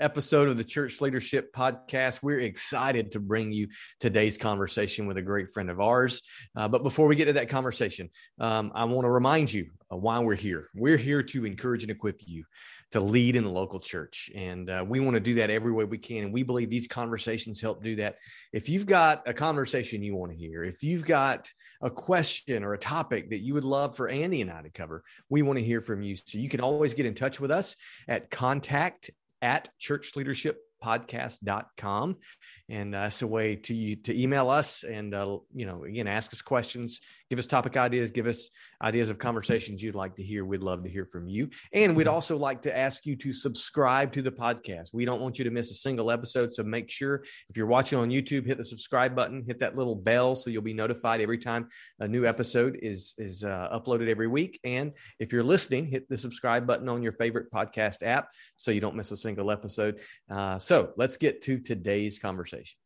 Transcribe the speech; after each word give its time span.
episode 0.00 0.48
of 0.48 0.56
the 0.56 0.64
Church 0.64 1.00
Leadership 1.00 1.52
Podcast. 1.52 2.22
We're 2.22 2.40
excited 2.40 3.12
to 3.12 3.20
bring 3.20 3.52
you 3.52 3.68
today's 4.00 4.36
conversation 4.36 5.06
with 5.06 5.16
a 5.16 5.22
great 5.22 5.48
friend 5.48 5.70
of 5.70 5.80
ours. 5.80 6.22
Uh, 6.56 6.68
but 6.68 6.82
before 6.82 7.06
we 7.06 7.16
get 7.16 7.26
to 7.26 7.32
that 7.34 7.48
conversation, 7.48 8.10
um, 8.38 8.72
I 8.74 8.84
want 8.84 9.04
to 9.04 9.10
remind 9.10 9.52
you 9.52 9.70
why 9.88 10.18
we're 10.20 10.34
here. 10.34 10.68
We're 10.74 10.96
here 10.96 11.22
to 11.22 11.46
encourage 11.46 11.82
and 11.82 11.90
equip 11.90 12.20
you 12.26 12.44
to 12.92 13.00
lead 13.00 13.36
in 13.36 13.44
the 13.44 13.50
local 13.50 13.80
church. 13.80 14.30
And 14.34 14.70
uh, 14.70 14.84
we 14.86 15.00
want 15.00 15.14
to 15.14 15.20
do 15.20 15.34
that 15.34 15.50
every 15.50 15.72
way 15.72 15.84
we 15.84 15.98
can. 15.98 16.24
And 16.24 16.32
we 16.32 16.42
believe 16.42 16.70
these 16.70 16.88
conversations 16.88 17.60
help 17.60 17.82
do 17.82 17.96
that. 17.96 18.16
If 18.52 18.68
you've 18.68 18.86
got 18.86 19.28
a 19.28 19.34
conversation 19.34 20.02
you 20.02 20.16
want 20.16 20.32
to 20.32 20.38
hear, 20.38 20.64
if 20.64 20.82
you've 20.82 21.04
got 21.04 21.50
a 21.82 21.90
question 21.90 22.64
or 22.64 22.72
a 22.72 22.78
topic 22.78 23.30
that 23.30 23.40
you 23.40 23.54
would 23.54 23.64
love 23.64 23.94
for 23.96 24.08
Andy 24.08 24.40
and 24.40 24.50
I 24.50 24.62
to 24.62 24.70
cover, 24.70 25.04
we 25.28 25.42
want 25.42 25.58
to 25.58 25.64
hear 25.64 25.82
from 25.82 26.02
you. 26.02 26.16
So 26.16 26.38
you 26.38 26.48
can 26.48 26.60
always 26.60 26.94
get 26.94 27.04
in 27.04 27.14
touch 27.14 27.40
with 27.40 27.50
us 27.50 27.76
at 28.06 28.30
contact 28.30 29.10
at 29.42 29.68
churchleadershippodcast.com. 29.80 32.16
And 32.68 32.94
uh, 32.94 33.02
that's 33.02 33.22
a 33.22 33.26
way 33.26 33.56
to 33.56 33.74
you 33.74 33.96
to 33.96 34.16
email 34.20 34.50
us 34.50 34.84
and, 34.84 35.14
uh, 35.14 35.38
you 35.54 35.64
know, 35.66 35.84
again, 35.84 36.06
ask 36.06 36.32
us 36.32 36.42
questions, 36.42 37.00
give 37.30 37.38
us 37.38 37.46
topic 37.46 37.76
ideas, 37.76 38.10
give 38.10 38.26
us 38.26 38.50
ideas 38.82 39.10
of 39.10 39.18
conversations 39.18 39.82
you'd 39.82 39.94
like 39.94 40.16
to 40.16 40.22
hear. 40.22 40.44
We'd 40.44 40.62
love 40.62 40.84
to 40.84 40.90
hear 40.90 41.04
from 41.04 41.28
you. 41.28 41.50
And 41.72 41.96
we'd 41.96 42.08
also 42.08 42.36
like 42.36 42.62
to 42.62 42.76
ask 42.76 43.06
you 43.06 43.16
to 43.16 43.32
subscribe 43.32 44.12
to 44.12 44.22
the 44.22 44.30
podcast. 44.30 44.92
We 44.92 45.04
don't 45.04 45.20
want 45.20 45.38
you 45.38 45.44
to 45.44 45.50
miss 45.50 45.70
a 45.70 45.74
single 45.74 46.10
episode. 46.10 46.52
So 46.52 46.62
make 46.62 46.90
sure 46.90 47.24
if 47.48 47.56
you're 47.56 47.66
watching 47.66 47.98
on 47.98 48.10
YouTube, 48.10 48.46
hit 48.46 48.58
the 48.58 48.64
subscribe 48.64 49.14
button, 49.14 49.44
hit 49.46 49.60
that 49.60 49.76
little 49.76 49.96
bell 49.96 50.34
so 50.34 50.50
you'll 50.50 50.62
be 50.62 50.74
notified 50.74 51.20
every 51.20 51.38
time 51.38 51.68
a 52.00 52.08
new 52.08 52.26
episode 52.26 52.78
is, 52.82 53.14
is 53.18 53.44
uh, 53.44 53.68
uploaded 53.72 54.08
every 54.08 54.28
week. 54.28 54.58
And 54.64 54.92
if 55.18 55.32
you're 55.32 55.44
listening, 55.44 55.86
hit 55.86 56.08
the 56.08 56.18
subscribe 56.18 56.66
button 56.66 56.88
on 56.88 57.02
your 57.02 57.12
favorite 57.12 57.50
podcast 57.52 58.02
app 58.02 58.30
so 58.56 58.70
you 58.70 58.80
don't 58.80 58.96
miss 58.96 59.12
a 59.12 59.16
single 59.16 59.50
episode. 59.50 60.00
Uh, 60.30 60.58
so 60.58 60.92
let's 60.96 61.16
get 61.16 61.42
to 61.42 61.58
today's 61.58 62.18
conversation. 62.18 62.78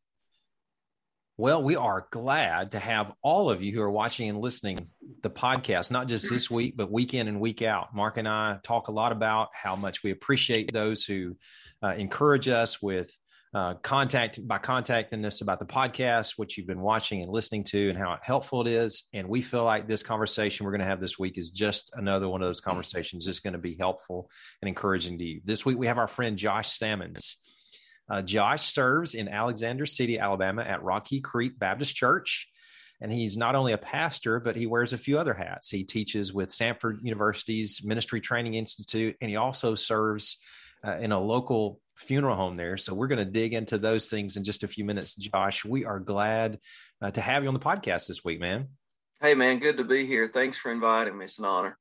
Well, 1.42 1.60
we 1.60 1.74
are 1.74 2.06
glad 2.12 2.70
to 2.70 2.78
have 2.78 3.14
all 3.20 3.50
of 3.50 3.64
you 3.64 3.72
who 3.72 3.80
are 3.80 3.90
watching 3.90 4.30
and 4.30 4.38
listening 4.38 4.86
the 5.22 5.28
podcast, 5.28 5.90
not 5.90 6.06
just 6.06 6.30
this 6.30 6.48
week, 6.52 6.76
but 6.76 6.88
week 6.88 7.14
in 7.14 7.26
and 7.26 7.40
week 7.40 7.62
out. 7.62 7.92
Mark 7.92 8.16
and 8.16 8.28
I 8.28 8.60
talk 8.62 8.86
a 8.86 8.92
lot 8.92 9.10
about 9.10 9.48
how 9.52 9.74
much 9.74 10.04
we 10.04 10.12
appreciate 10.12 10.72
those 10.72 11.04
who 11.04 11.36
uh, 11.82 11.94
encourage 11.96 12.46
us 12.46 12.80
with 12.80 13.10
uh, 13.54 13.74
contact 13.74 14.46
by 14.46 14.58
contacting 14.58 15.24
us 15.24 15.40
about 15.40 15.58
the 15.58 15.66
podcast, 15.66 16.34
what 16.36 16.56
you've 16.56 16.68
been 16.68 16.80
watching 16.80 17.22
and 17.22 17.32
listening 17.32 17.64
to, 17.64 17.90
and 17.90 17.98
how 17.98 18.16
helpful 18.22 18.60
it 18.60 18.68
is. 18.68 19.08
And 19.12 19.28
we 19.28 19.42
feel 19.42 19.64
like 19.64 19.88
this 19.88 20.04
conversation 20.04 20.64
we're 20.64 20.70
going 20.70 20.82
to 20.82 20.86
have 20.86 21.00
this 21.00 21.18
week 21.18 21.38
is 21.38 21.50
just 21.50 21.90
another 21.94 22.28
one 22.28 22.40
of 22.40 22.46
those 22.46 22.60
conversations 22.60 23.26
that's 23.26 23.40
going 23.40 23.54
to 23.54 23.58
be 23.58 23.74
helpful 23.74 24.30
and 24.60 24.68
encouraging 24.68 25.18
to 25.18 25.24
you. 25.24 25.40
This 25.44 25.66
week 25.66 25.76
we 25.76 25.88
have 25.88 25.98
our 25.98 26.06
friend 26.06 26.38
Josh 26.38 26.70
Sammons. 26.70 27.38
Uh, 28.08 28.22
Josh 28.22 28.66
serves 28.66 29.14
in 29.14 29.28
Alexander 29.28 29.86
City, 29.86 30.18
Alabama 30.18 30.62
at 30.62 30.82
Rocky 30.82 31.20
Creek 31.20 31.58
Baptist 31.58 31.94
Church. 31.94 32.48
And 33.00 33.12
he's 33.12 33.36
not 33.36 33.56
only 33.56 33.72
a 33.72 33.78
pastor, 33.78 34.38
but 34.38 34.54
he 34.54 34.66
wears 34.66 34.92
a 34.92 34.98
few 34.98 35.18
other 35.18 35.34
hats. 35.34 35.70
He 35.70 35.82
teaches 35.82 36.32
with 36.32 36.50
Samford 36.50 36.98
University's 37.02 37.82
Ministry 37.84 38.20
Training 38.20 38.54
Institute, 38.54 39.16
and 39.20 39.28
he 39.28 39.36
also 39.36 39.74
serves 39.74 40.38
uh, 40.86 40.96
in 40.98 41.10
a 41.10 41.18
local 41.18 41.80
funeral 41.96 42.36
home 42.36 42.54
there. 42.54 42.76
So 42.76 42.94
we're 42.94 43.08
going 43.08 43.24
to 43.24 43.30
dig 43.30 43.54
into 43.54 43.78
those 43.78 44.08
things 44.08 44.36
in 44.36 44.44
just 44.44 44.62
a 44.62 44.68
few 44.68 44.84
minutes. 44.84 45.14
Josh, 45.16 45.64
we 45.64 45.84
are 45.84 45.98
glad 45.98 46.60
uh, 47.00 47.10
to 47.10 47.20
have 47.20 47.42
you 47.42 47.48
on 47.48 47.54
the 47.54 47.60
podcast 47.60 48.06
this 48.06 48.24
week, 48.24 48.40
man. 48.40 48.68
Hey, 49.20 49.34
man, 49.34 49.58
good 49.58 49.76
to 49.78 49.84
be 49.84 50.06
here. 50.06 50.30
Thanks 50.32 50.58
for 50.58 50.72
inviting 50.72 51.16
me. 51.16 51.24
It's 51.24 51.38
an 51.38 51.44
honor. 51.44 51.78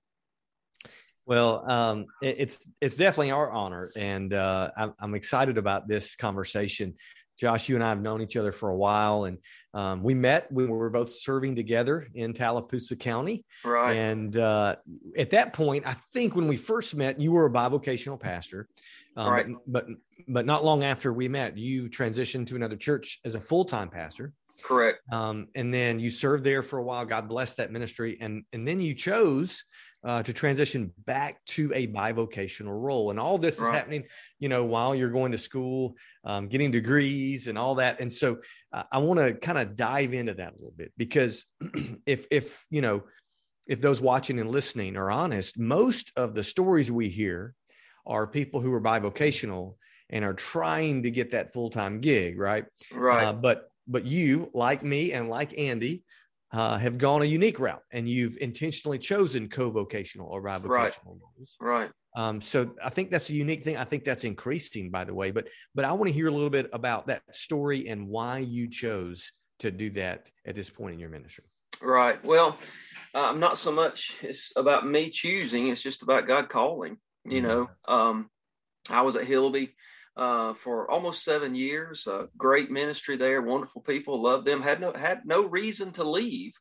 Well, 1.26 1.70
um, 1.70 2.06
it, 2.22 2.36
it's 2.40 2.68
it's 2.82 2.96
definitely 2.96 3.32
our 3.32 3.50
honor, 3.52 3.92
and 3.96 4.34
uh, 4.34 4.72
I'm, 4.76 4.94
I'm, 5.00 5.16
excited 5.16 5.58
about 5.58 5.88
this 5.88 6.16
conversation. 6.16 6.96
Josh, 7.38 7.70
you 7.70 7.76
and 7.76 7.84
I 7.84 7.90
have 7.90 8.02
known 8.02 8.22
each 8.22 8.38
other 8.38 8.52
for 8.52 8.70
a 8.70 8.76
while, 8.76 9.26
and 9.26 9.38
um, 9.74 10.04
we 10.04 10.14
met 10.14 10.52
when 10.52 10.70
we 10.70 10.78
were 10.78 10.90
both 10.90 11.12
serving 11.12 11.56
together 11.56 12.08
in 12.14 12.34
Tallapoosa 12.34 12.96
County. 12.96 13.46
Right. 13.64 13.94
And 13.94 14.36
uh, 14.36 14.76
at 15.18 15.32
that 15.32 15.54
point, 15.54 15.88
I 15.88 15.96
think 16.14 16.36
when 16.36 16.48
we 16.48 16.58
first 16.58 16.96
met, 16.96 17.20
you 17.20 17.32
were 17.32 17.46
a 17.46 17.52
bivocational 17.52 18.20
pastor. 18.20 18.68
Um, 19.16 19.32
right. 19.32 19.48
But, 19.68 19.88
but 19.88 19.98
but 20.28 20.46
not 20.46 20.64
long 20.64 20.84
after 20.84 21.12
we 21.12 21.28
met, 21.28 21.58
you 21.58 21.90
transitioned 21.90 22.48
to 22.48 22.56
another 22.56 22.76
church 22.76 23.20
as 23.26 23.36
a 23.36 23.40
full 23.40 23.66
time 23.66 23.90
pastor. 23.90 24.34
Correct. 24.64 25.00
Um, 25.12 25.48
and 25.56 25.74
then 25.74 26.00
you 26.00 26.09
served 26.09 26.44
there 26.44 26.62
for 26.62 26.78
a 26.78 26.84
while. 26.84 27.06
God 27.06 27.28
bless 27.28 27.56
that 27.56 27.72
ministry, 27.72 28.18
and 28.22 28.44
and 28.53 28.68
then 28.68 28.80
you 28.80 28.94
chose 28.94 29.66
uh, 30.04 30.24
to 30.24 30.34
transition 30.34 30.92
back 31.06 31.44
to 31.46 31.72
a 31.76 31.88
bivocational 31.88 32.82
role. 32.82 33.12
And 33.12 33.20
all 33.20 33.38
this 33.38 33.60
right. 33.60 33.68
is 33.68 33.76
happening, 33.76 34.04
you 34.40 34.50
know, 34.50 34.66
while 34.66 34.96
you're 34.96 35.12
going 35.12 35.32
to 35.32 35.38
school, 35.38 35.96
um, 36.24 36.48
getting 36.48 36.72
degrees 36.72 37.48
and 37.48 37.58
all 37.58 37.76
that. 37.76 38.00
And 38.00 38.12
so 38.12 38.38
uh, 38.74 38.84
I 38.92 38.98
want 39.00 39.20
to 39.20 39.34
kind 39.34 39.58
of 39.58 39.76
dive 39.76 40.14
into 40.14 40.34
that 40.36 40.54
a 40.54 40.58
little 40.58 40.74
bit 40.76 40.92
because 40.98 41.46
if, 42.06 42.26
if, 42.32 42.66
you 42.70 42.82
know, 42.82 43.04
if 43.68 43.80
those 43.80 44.02
watching 44.02 44.40
and 44.40 44.50
listening 44.50 44.98
are 44.98 45.12
honest, 45.12 45.60
most 45.60 46.12
of 46.16 46.34
the 46.34 46.44
stories 46.44 46.92
we 46.92 47.10
hear 47.10 47.54
are 48.06 48.26
people 48.26 48.60
who 48.60 48.74
are 48.74 48.82
bivocational 48.82 49.76
and 50.10 50.26
are 50.26 50.34
trying 50.34 51.04
to 51.04 51.12
get 51.12 51.32
that 51.32 51.54
full-time 51.54 52.00
gig, 52.02 52.40
right? 52.40 52.66
Right. 52.92 53.24
Uh, 53.24 53.34
but 53.34 53.68
but 53.88 54.06
you, 54.06 54.50
like 54.54 54.84
me 54.84 55.12
and 55.12 55.30
like 55.30 55.58
Andy, 55.58 56.04
uh, 56.54 56.78
have 56.78 56.98
gone 56.98 57.22
a 57.22 57.26
unique 57.26 57.60
route 57.60 57.84
and 57.92 58.10
you've 58.10 58.38
intentionally 58.42 58.98
chosen 58.98 59.48
co-vocational 59.48 60.28
or 60.28 60.42
bivocational 60.42 60.70
right. 60.70 61.00
roles. 61.06 61.56
Right. 61.60 61.90
Um, 62.16 62.42
so 62.42 62.76
I 62.84 62.90
think 62.90 63.10
that's 63.10 63.30
a 63.30 63.34
unique 63.34 63.64
thing. 63.64 63.78
I 63.78 63.86
think 63.86 64.04
that's 64.04 64.26
increasing, 64.26 64.90
by 64.90 65.06
the 65.06 65.14
way. 65.14 65.32
But 65.32 65.48
but 65.74 65.86
I 65.86 65.94
want 65.94 66.08
to 66.08 66.14
hear 66.14 66.28
a 66.28 66.32
little 66.32 66.50
bit 66.50 66.70
about 66.74 67.08
that 67.08 67.22
story 67.32 67.88
and 67.88 68.08
why 68.08 68.40
you 68.40 68.70
chose 68.70 69.32
to 69.60 69.72
do 69.72 69.90
that 69.92 70.30
at 70.46 70.56
this 70.56 70.70
point 70.70 70.94
in 70.94 71.00
your 71.00 71.10
ministry. 71.10 71.46
Right. 71.82 72.24
Well, 72.26 72.58
um, 73.14 73.40
not 73.40 73.58
so 73.58 73.72
much 73.72 74.18
it's 74.22 74.52
about 74.58 74.86
me 74.86 75.10
choosing; 75.10 75.70
it's 75.70 75.82
just 75.82 76.04
about 76.04 76.28
God 76.28 76.50
calling. 76.50 76.98
You 77.24 77.42
mm-hmm. 77.42 77.48
know, 77.48 77.70
um, 77.88 78.30
I 78.90 79.02
was 79.04 79.16
at 79.16 79.26
Hillabee 79.26 79.68
uh, 80.18 80.54
for 80.54 80.90
almost 80.90 81.24
seven 81.24 81.56
years. 81.56 82.08
Uh, 82.08 82.28
great 82.38 82.70
ministry 82.70 83.16
there, 83.18 83.42
wonderful 83.42 83.82
people, 83.82 84.22
loved 84.22 84.46
them. 84.46 84.62
Had 84.62 84.82
no 84.82 84.94
had 84.94 85.22
no 85.26 85.46
reason 85.46 85.92
to 85.94 86.04
leave, 86.04 86.54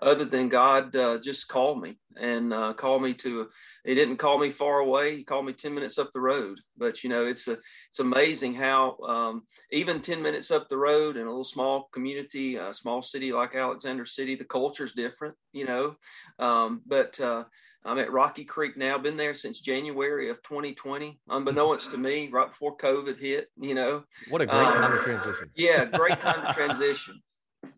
other 0.00 0.24
than 0.24 0.48
God 0.48 0.94
uh, 0.94 1.18
just 1.18 1.48
called 1.48 1.80
me 1.80 1.98
and 2.16 2.52
uh, 2.52 2.74
called 2.74 3.02
me 3.02 3.14
to. 3.14 3.48
He 3.84 3.94
didn't 3.94 4.16
call 4.16 4.38
me 4.38 4.50
far 4.50 4.80
away. 4.80 5.16
He 5.16 5.24
called 5.24 5.46
me 5.46 5.52
ten 5.52 5.74
minutes 5.74 5.98
up 5.98 6.10
the 6.12 6.20
road. 6.20 6.60
But 6.76 7.02
you 7.02 7.10
know, 7.10 7.26
it's 7.26 7.48
a 7.48 7.58
it's 7.90 8.00
amazing 8.00 8.54
how 8.54 8.98
um, 8.98 9.42
even 9.72 10.00
ten 10.00 10.22
minutes 10.22 10.50
up 10.50 10.68
the 10.68 10.76
road 10.76 11.16
in 11.16 11.22
a 11.22 11.30
little 11.30 11.44
small 11.44 11.88
community, 11.92 12.56
a 12.56 12.72
small 12.72 13.02
city 13.02 13.32
like 13.32 13.54
Alexander 13.54 14.04
City, 14.04 14.34
the 14.34 14.44
culture's 14.44 14.92
different. 14.92 15.34
You 15.52 15.66
know, 15.66 15.96
um, 16.38 16.82
but 16.86 17.18
uh, 17.20 17.44
I'm 17.86 17.98
at 17.98 18.12
Rocky 18.12 18.44
Creek 18.44 18.76
now, 18.76 18.98
been 18.98 19.16
there 19.16 19.32
since 19.32 19.60
January 19.60 20.28
of 20.28 20.42
2020, 20.42 21.20
unbeknownst 21.28 21.92
to 21.92 21.96
me, 21.96 22.28
right 22.32 22.48
before 22.48 22.76
COVID 22.76 23.16
hit, 23.18 23.48
you 23.60 23.74
know. 23.74 24.02
What 24.28 24.42
a 24.42 24.46
great 24.46 24.66
um, 24.66 24.72
time 24.72 24.90
to 24.90 24.98
transition. 24.98 25.50
Yeah, 25.54 25.84
great 25.84 26.18
time 26.20 26.44
to 26.44 26.52
transition. 26.52 27.22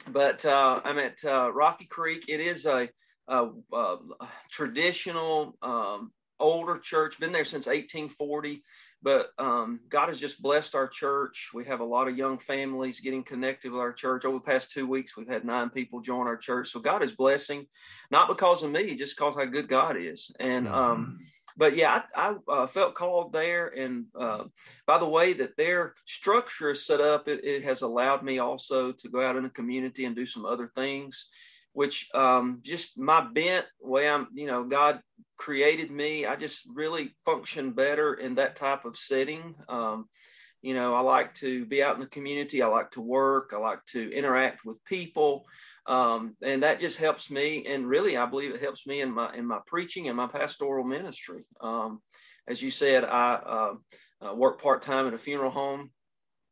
But 0.09 0.45
uh, 0.45 0.81
I'm 0.85 0.99
at 0.99 1.25
uh, 1.25 1.53
Rocky 1.53 1.87
Creek. 1.87 2.25
It 2.29 2.41
is 2.41 2.67
a, 2.67 2.89
a, 3.27 3.49
a 3.73 3.99
traditional, 4.51 5.57
um, 5.63 6.13
older 6.41 6.79
church, 6.79 7.19
been 7.19 7.33
there 7.33 7.45
since 7.45 7.67
1840. 7.67 8.63
But 9.03 9.29
um, 9.39 9.81
God 9.89 10.09
has 10.09 10.19
just 10.19 10.43
blessed 10.43 10.75
our 10.75 10.89
church. 10.89 11.51
We 11.55 11.65
have 11.67 11.81
a 11.81 11.85
lot 11.85 12.09
of 12.09 12.17
young 12.17 12.39
families 12.39 13.01
getting 13.01 13.23
connected 13.23 13.71
with 13.71 13.81
our 13.81 13.93
church. 13.93 14.25
Over 14.25 14.39
the 14.39 14.45
past 14.45 14.73
two 14.73 14.87
weeks, 14.87 15.17
we've 15.17 15.29
had 15.29 15.45
nine 15.45 15.71
people 15.71 16.01
join 16.01 16.27
our 16.27 16.37
church. 16.37 16.71
So 16.71 16.81
God 16.81 17.03
is 17.03 17.13
blessing, 17.13 17.67
not 18.11 18.29
because 18.29 18.63
of 18.63 18.73
me, 18.73 18.97
just 18.97 19.17
because 19.17 19.35
how 19.37 19.45
good 19.45 19.69
God 19.69 19.97
is. 19.97 20.33
And 20.41 20.67
mm-hmm. 20.67 20.75
um, 20.75 21.19
but 21.59 21.77
yeah, 21.77 22.03
I, 22.17 22.37
I 22.49 22.53
uh, 22.53 22.67
felt 22.67 22.95
called 22.95 23.33
there. 23.33 23.67
And 23.67 24.07
uh, 24.19 24.45
by 24.87 24.99
the 24.99 25.09
way 25.09 25.35
that 25.35 25.57
their 25.57 25.95
structure 26.07 26.71
is 26.71 26.87
set 26.87 27.03
up, 27.03 27.29
it, 27.29 27.45
it, 27.45 27.65
has 27.65 27.83
allowed 27.83 28.23
me 28.23 28.39
also 28.39 28.93
to 28.93 29.09
go 29.11 29.21
out 29.21 29.37
in 29.37 29.43
the 29.43 29.51
community 29.51 30.07
and 30.07 30.17
do 30.17 30.25
some 30.25 30.47
other 30.47 30.71
things 30.75 31.27
which 31.73 32.09
um, 32.15 32.61
just 32.63 32.99
my 32.99 33.21
bent 33.21 33.67
way 33.81 34.09
I'm, 34.09 34.27
you 34.35 34.47
know, 34.47 34.65
God 34.65 35.01
created 35.37 35.91
me. 35.93 36.27
I 36.27 36.35
just 36.35 36.67
really 36.75 37.15
function 37.25 37.71
better 37.73 38.15
in 38.15 38.37
that 38.37 38.57
type 38.57 38.85
of 38.85 38.97
setting. 38.97 39.55
Um, 39.69 40.09
You 40.61 40.75
know, 40.75 40.95
I 40.95 41.01
like 41.03 41.35
to 41.37 41.65
be 41.67 41.83
out 41.83 41.95
in 41.95 42.01
the 42.01 42.09
community. 42.09 42.63
I 42.63 42.67
like 42.67 42.91
to 42.93 43.01
work. 43.01 43.53
I 43.55 43.59
like 43.59 43.85
to 43.93 44.11
interact 44.13 44.65
with 44.65 44.85
people. 44.85 45.47
Um, 45.89 46.37
and 46.43 46.63
that 46.63 46.81
just 46.81 46.99
helps 46.99 47.31
me. 47.31 47.65
And 47.67 47.89
really, 47.89 48.17
I 48.17 48.27
believe 48.27 48.55
it 48.55 48.61
helps 48.61 48.87
me 48.87 49.01
in 49.01 49.11
my, 49.11 49.35
in 49.35 49.47
my 49.47 49.59
preaching 49.67 50.09
and 50.09 50.17
my 50.17 50.27
pastoral 50.29 50.85
ministry. 50.85 51.47
Um, 51.61 52.01
as 52.47 52.63
you 52.63 52.71
said, 52.71 53.05
I 53.05 53.35
uh, 53.35 53.75
uh, 54.27 54.35
work 54.35 54.61
part-time 54.63 55.09
at 55.09 55.15
a 55.15 55.19
funeral 55.19 55.51
home. 55.51 55.91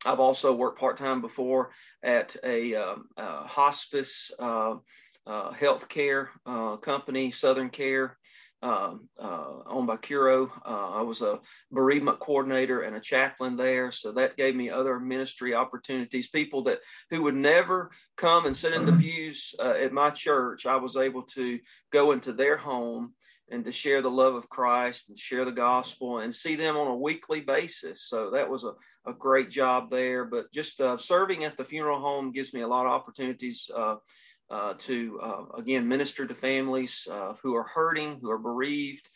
I've 0.05 0.21
also 0.21 0.55
worked 0.55 0.81
part-time 0.81 1.21
before 1.21 1.71
at 2.03 2.37
a, 2.45 2.75
um, 2.75 3.09
hospice 3.17 4.31
uh, 4.39 4.77
uh, 5.27 5.53
healthcare 5.53 6.29
uh, 6.47 6.77
company, 6.77 7.31
Southern 7.31 7.71
Care 7.71 8.17
um, 8.67 9.09
uh, 9.17 9.63
owned 9.67 9.87
by 9.87 9.97
Curo. 9.97 10.51
Uh, 10.65 10.91
I 10.91 11.03
was 11.03 11.23
a 11.23 11.39
bereavement 11.71 12.19
coordinator 12.19 12.83
and 12.83 12.97
a 12.97 13.01
chaplain 13.01 13.57
there, 13.57 13.93
so 13.93 14.11
that 14.13 14.37
gave 14.37 14.57
me 14.57 14.71
other 14.71 14.99
ministry 14.99 15.55
opportunities. 15.55 16.27
People 16.27 16.65
that 16.65 16.81
who 17.11 17.23
would 17.23 17.37
never 17.37 17.91
come 18.17 18.47
and 18.47 18.57
sit 18.57 18.73
in 18.73 18.85
the 18.85 18.93
pews 18.93 19.55
uh, 19.61 19.75
at 19.81 19.93
my 19.93 20.11
church, 20.11 20.67
I 20.67 20.77
was 20.77 20.97
able 20.97 21.23
to 21.23 21.61
go 21.93 22.11
into 22.11 22.33
their 22.33 22.57
home 22.57 23.15
and 23.53 23.65
to 23.65 23.71
share 23.71 24.03
the 24.03 24.11
love 24.11 24.35
of 24.35 24.49
Christ 24.49 25.09
and 25.09 25.17
share 25.17 25.45
the 25.45 25.53
gospel 25.53 26.19
and 26.19 26.35
see 26.35 26.57
them 26.57 26.77
on 26.77 26.89
a 26.89 26.97
weekly 26.97 27.41
basis. 27.41 28.09
So 28.09 28.31
that 28.31 28.51
was 28.51 28.65
a, 28.65 28.73
a 29.09 29.13
great 29.13 29.51
job 29.51 29.91
there. 29.91 30.25
But 30.25 30.53
just 30.53 30.81
uh, 30.81 30.97
serving 30.97 31.45
at 31.45 31.57
the 31.57 31.65
funeral 31.65 32.01
home 32.01 32.33
gives 32.33 32.53
me 32.53 32.63
a 32.63 32.69
lot 32.69 32.87
of 32.87 32.93
opportunities 32.93 33.71
uh, 33.73 33.97
uh, 34.51 34.75
to 34.79 35.21
uh, 35.23 35.45
again 35.59 35.89
minister 35.89 36.27
to 36.27 36.35
families 36.35 37.07
uh, 37.11 37.35
who 37.43 37.55
are 37.55 37.65
hurting, 37.65 38.19
who 38.21 38.31
are 38.31 38.39
bereaved. 38.39 39.09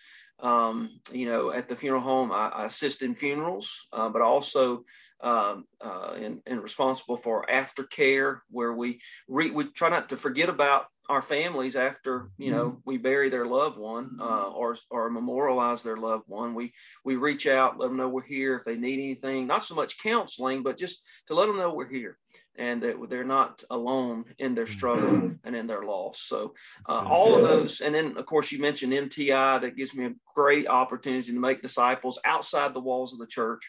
Um, 0.42 1.00
you 1.12 1.26
know, 1.26 1.50
at 1.50 1.68
the 1.68 1.76
funeral 1.76 2.00
home, 2.00 2.32
I, 2.32 2.48
I 2.48 2.64
assist 2.64 3.02
in 3.02 3.14
funerals, 3.14 3.70
uh, 3.92 4.08
but 4.08 4.22
also 4.22 4.84
um, 5.22 5.66
uh, 5.84 6.14
and, 6.16 6.40
and, 6.46 6.62
responsible 6.62 7.18
for 7.18 7.44
aftercare, 7.44 8.38
where 8.50 8.72
we 8.72 9.02
re- 9.28 9.50
we 9.50 9.64
try 9.64 9.90
not 9.90 10.08
to 10.08 10.16
forget 10.16 10.48
about 10.48 10.86
our 11.10 11.20
families 11.20 11.74
after 11.76 12.30
you 12.38 12.52
know 12.52 12.70
mm-hmm. 12.70 12.78
we 12.86 12.96
bury 12.96 13.28
their 13.28 13.44
loved 13.44 13.76
one 13.76 14.16
uh, 14.18 14.48
or 14.48 14.78
or 14.90 15.10
memorialize 15.10 15.82
their 15.82 15.98
loved 15.98 16.24
one. 16.26 16.54
We 16.54 16.72
we 17.04 17.16
reach 17.16 17.46
out, 17.46 17.78
let 17.78 17.88
them 17.88 17.98
know 17.98 18.08
we're 18.08 18.22
here 18.22 18.56
if 18.56 18.64
they 18.64 18.76
need 18.76 18.98
anything. 18.98 19.46
Not 19.46 19.66
so 19.66 19.74
much 19.74 20.02
counseling, 20.02 20.62
but 20.62 20.78
just 20.78 21.02
to 21.26 21.34
let 21.34 21.46
them 21.46 21.58
know 21.58 21.74
we're 21.74 21.86
here 21.86 22.16
and 22.56 22.82
that 22.82 22.96
they're 23.08 23.24
not 23.24 23.62
alone 23.70 24.24
in 24.38 24.54
their 24.54 24.66
struggle 24.66 25.10
mm-hmm. 25.10 25.34
and 25.44 25.56
in 25.56 25.66
their 25.66 25.82
loss. 25.82 26.20
So 26.20 26.54
uh, 26.88 27.04
all 27.06 27.36
of 27.36 27.42
those, 27.42 27.80
and 27.80 27.94
then 27.94 28.16
of 28.16 28.26
course 28.26 28.52
you 28.52 28.58
mentioned 28.58 28.92
MTI 28.92 29.60
that 29.60 29.76
gives 29.76 29.94
me 29.94 30.06
a 30.06 30.14
great 30.34 30.66
opportunity 30.66 31.32
to 31.32 31.38
make 31.38 31.62
disciples 31.62 32.18
outside 32.24 32.74
the 32.74 32.80
walls 32.80 33.12
of 33.12 33.18
the 33.18 33.26
church. 33.26 33.62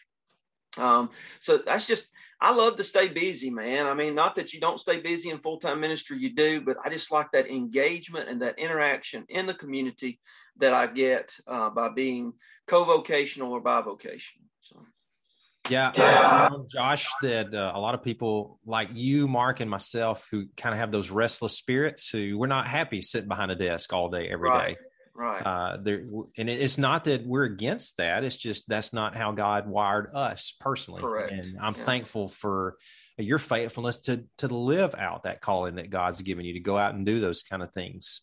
Um, 0.78 1.10
so 1.38 1.58
that's 1.58 1.86
just 1.86 2.08
I 2.40 2.52
love 2.52 2.76
to 2.76 2.84
stay 2.84 3.08
busy, 3.08 3.50
man. 3.50 3.86
I 3.86 3.94
mean, 3.94 4.14
not 4.14 4.34
that 4.36 4.52
you 4.52 4.60
don't 4.60 4.80
stay 4.80 5.00
busy 5.00 5.30
in 5.30 5.38
full 5.38 5.58
time 5.58 5.80
ministry, 5.80 6.18
you 6.18 6.34
do, 6.34 6.60
but 6.60 6.76
I 6.84 6.88
just 6.88 7.12
like 7.12 7.30
that 7.32 7.46
engagement 7.46 8.28
and 8.28 8.42
that 8.42 8.58
interaction 8.58 9.24
in 9.28 9.46
the 9.46 9.54
community 9.54 10.18
that 10.58 10.72
I 10.72 10.86
get 10.86 11.34
uh, 11.46 11.70
by 11.70 11.90
being 11.90 12.32
co 12.66 12.84
vocational 12.84 13.52
or 13.52 13.62
bivocational. 13.62 14.42
Yeah, 15.70 15.92
I 15.96 16.48
found 16.48 16.68
Josh 16.68 17.08
that 17.22 17.54
uh, 17.54 17.72
a 17.74 17.80
lot 17.80 17.94
of 17.94 18.02
people 18.02 18.58
like 18.66 18.88
you, 18.92 19.28
Mark, 19.28 19.60
and 19.60 19.70
myself 19.70 20.26
who 20.30 20.46
kind 20.56 20.74
of 20.74 20.80
have 20.80 20.90
those 20.90 21.10
restless 21.10 21.56
spirits 21.56 22.08
who 22.08 22.36
we're 22.36 22.48
not 22.48 22.66
happy 22.66 23.00
sitting 23.00 23.28
behind 23.28 23.52
a 23.52 23.54
desk 23.54 23.92
all 23.92 24.10
day 24.10 24.28
every 24.28 24.50
right. 24.50 24.70
day. 24.70 24.76
right. 25.14 25.40
Uh, 25.40 25.76
there, 25.80 26.04
and 26.36 26.50
it's 26.50 26.78
not 26.78 27.04
that 27.04 27.24
we're 27.24 27.44
against 27.44 27.98
that. 27.98 28.24
It's 28.24 28.36
just 28.36 28.68
that's 28.68 28.92
not 28.92 29.16
how 29.16 29.32
God 29.32 29.68
wired 29.68 30.10
us 30.14 30.52
personally. 30.58 31.00
Correct. 31.00 31.32
And 31.32 31.56
I'm 31.60 31.74
yeah. 31.76 31.84
thankful 31.84 32.26
for 32.26 32.76
your 33.16 33.38
faithfulness 33.38 34.00
to 34.00 34.24
to 34.38 34.48
live 34.48 34.96
out 34.96 35.24
that 35.24 35.40
calling 35.40 35.76
that 35.76 35.90
God's 35.90 36.22
given 36.22 36.44
you 36.44 36.54
to 36.54 36.60
go 36.60 36.76
out 36.76 36.94
and 36.94 37.06
do 37.06 37.20
those 37.20 37.42
kind 37.44 37.62
of 37.62 37.72
things. 37.72 38.22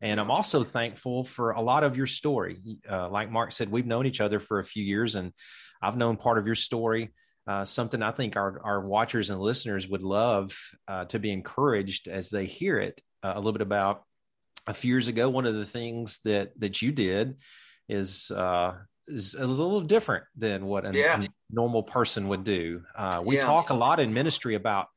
And 0.00 0.20
I'm 0.20 0.30
also 0.30 0.62
thankful 0.62 1.24
for 1.24 1.52
a 1.52 1.60
lot 1.60 1.84
of 1.84 1.96
your 1.96 2.06
story. 2.06 2.58
Uh, 2.88 3.08
like 3.08 3.30
Mark 3.30 3.52
said, 3.52 3.70
we've 3.70 3.86
known 3.86 4.06
each 4.06 4.20
other 4.20 4.40
for 4.40 4.58
a 4.58 4.64
few 4.64 4.84
years, 4.84 5.14
and 5.14 5.32
I've 5.80 5.96
known 5.96 6.16
part 6.16 6.38
of 6.38 6.46
your 6.46 6.54
story. 6.54 7.12
Uh, 7.46 7.64
something 7.64 8.02
I 8.02 8.10
think 8.10 8.36
our, 8.36 8.60
our 8.64 8.80
watchers 8.80 9.30
and 9.30 9.40
listeners 9.40 9.88
would 9.88 10.02
love 10.02 10.58
uh, 10.88 11.04
to 11.06 11.18
be 11.18 11.30
encouraged 11.30 12.08
as 12.08 12.28
they 12.28 12.44
hear 12.44 12.78
it 12.78 13.00
uh, 13.22 13.32
a 13.34 13.38
little 13.38 13.52
bit 13.52 13.62
about. 13.62 14.02
A 14.66 14.74
few 14.74 14.92
years 14.92 15.06
ago, 15.06 15.30
one 15.30 15.46
of 15.46 15.54
the 15.54 15.64
things 15.64 16.18
that 16.24 16.50
that 16.58 16.82
you 16.82 16.90
did 16.90 17.36
is 17.88 18.32
uh, 18.32 18.74
is 19.06 19.34
a 19.34 19.46
little 19.46 19.80
different 19.80 20.24
than 20.36 20.66
what 20.66 20.84
a, 20.84 20.92
yeah. 20.92 21.24
normal 21.50 21.84
person 21.84 22.28
would 22.28 22.42
do. 22.42 22.82
Uh, 22.96 23.22
we 23.24 23.36
Yeah. 23.36 23.42
talk 23.42 23.70
a 23.70 23.74
lot 23.74 24.00
in 24.00 24.12
ministry 24.12 24.56
about 24.56 24.88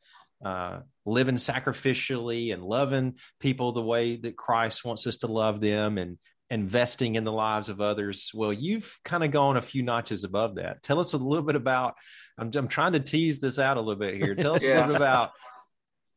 uh, 0.44 0.80
living 1.06 1.36
sacrificially 1.36 2.54
and 2.54 2.64
loving 2.64 3.16
people 3.40 3.72
the 3.72 3.82
way 3.82 4.16
that 4.16 4.38
Christ 4.38 4.86
wants 4.86 5.06
us 5.08 5.18
to 5.18 5.28
love 5.28 5.60
them 5.60 5.98
and 5.98 6.18
investing 6.50 7.16
in 7.16 7.24
the 7.24 7.32
lives 7.32 7.70
of 7.70 7.82
others. 7.82 8.32
Well, 8.34 8.54
you've 8.54 8.98
kind 9.04 9.24
of 9.24 9.32
gone 9.32 9.58
a 9.58 9.62
few 9.62 9.84
notches 9.84 10.24
above 10.24 10.56
that. 10.56 10.82
Tell 10.82 11.00
us 11.00 11.14
a 11.14 11.18
little 11.18 11.44
bit 11.44 11.56
about, 11.56 11.96
I'm, 12.38 12.52
I'm 12.56 12.68
trying 12.68 12.94
to 12.94 13.00
tease 13.00 13.40
this 13.40 13.60
out 13.60 13.78
a 13.78 13.82
little 13.82 14.00
bit 14.00 14.16
here. 14.16 14.36
Tell 14.36 14.56
us 14.56 14.64
a 14.64 14.68
little 14.74 14.88
bit 14.88 14.96
about 14.96 15.32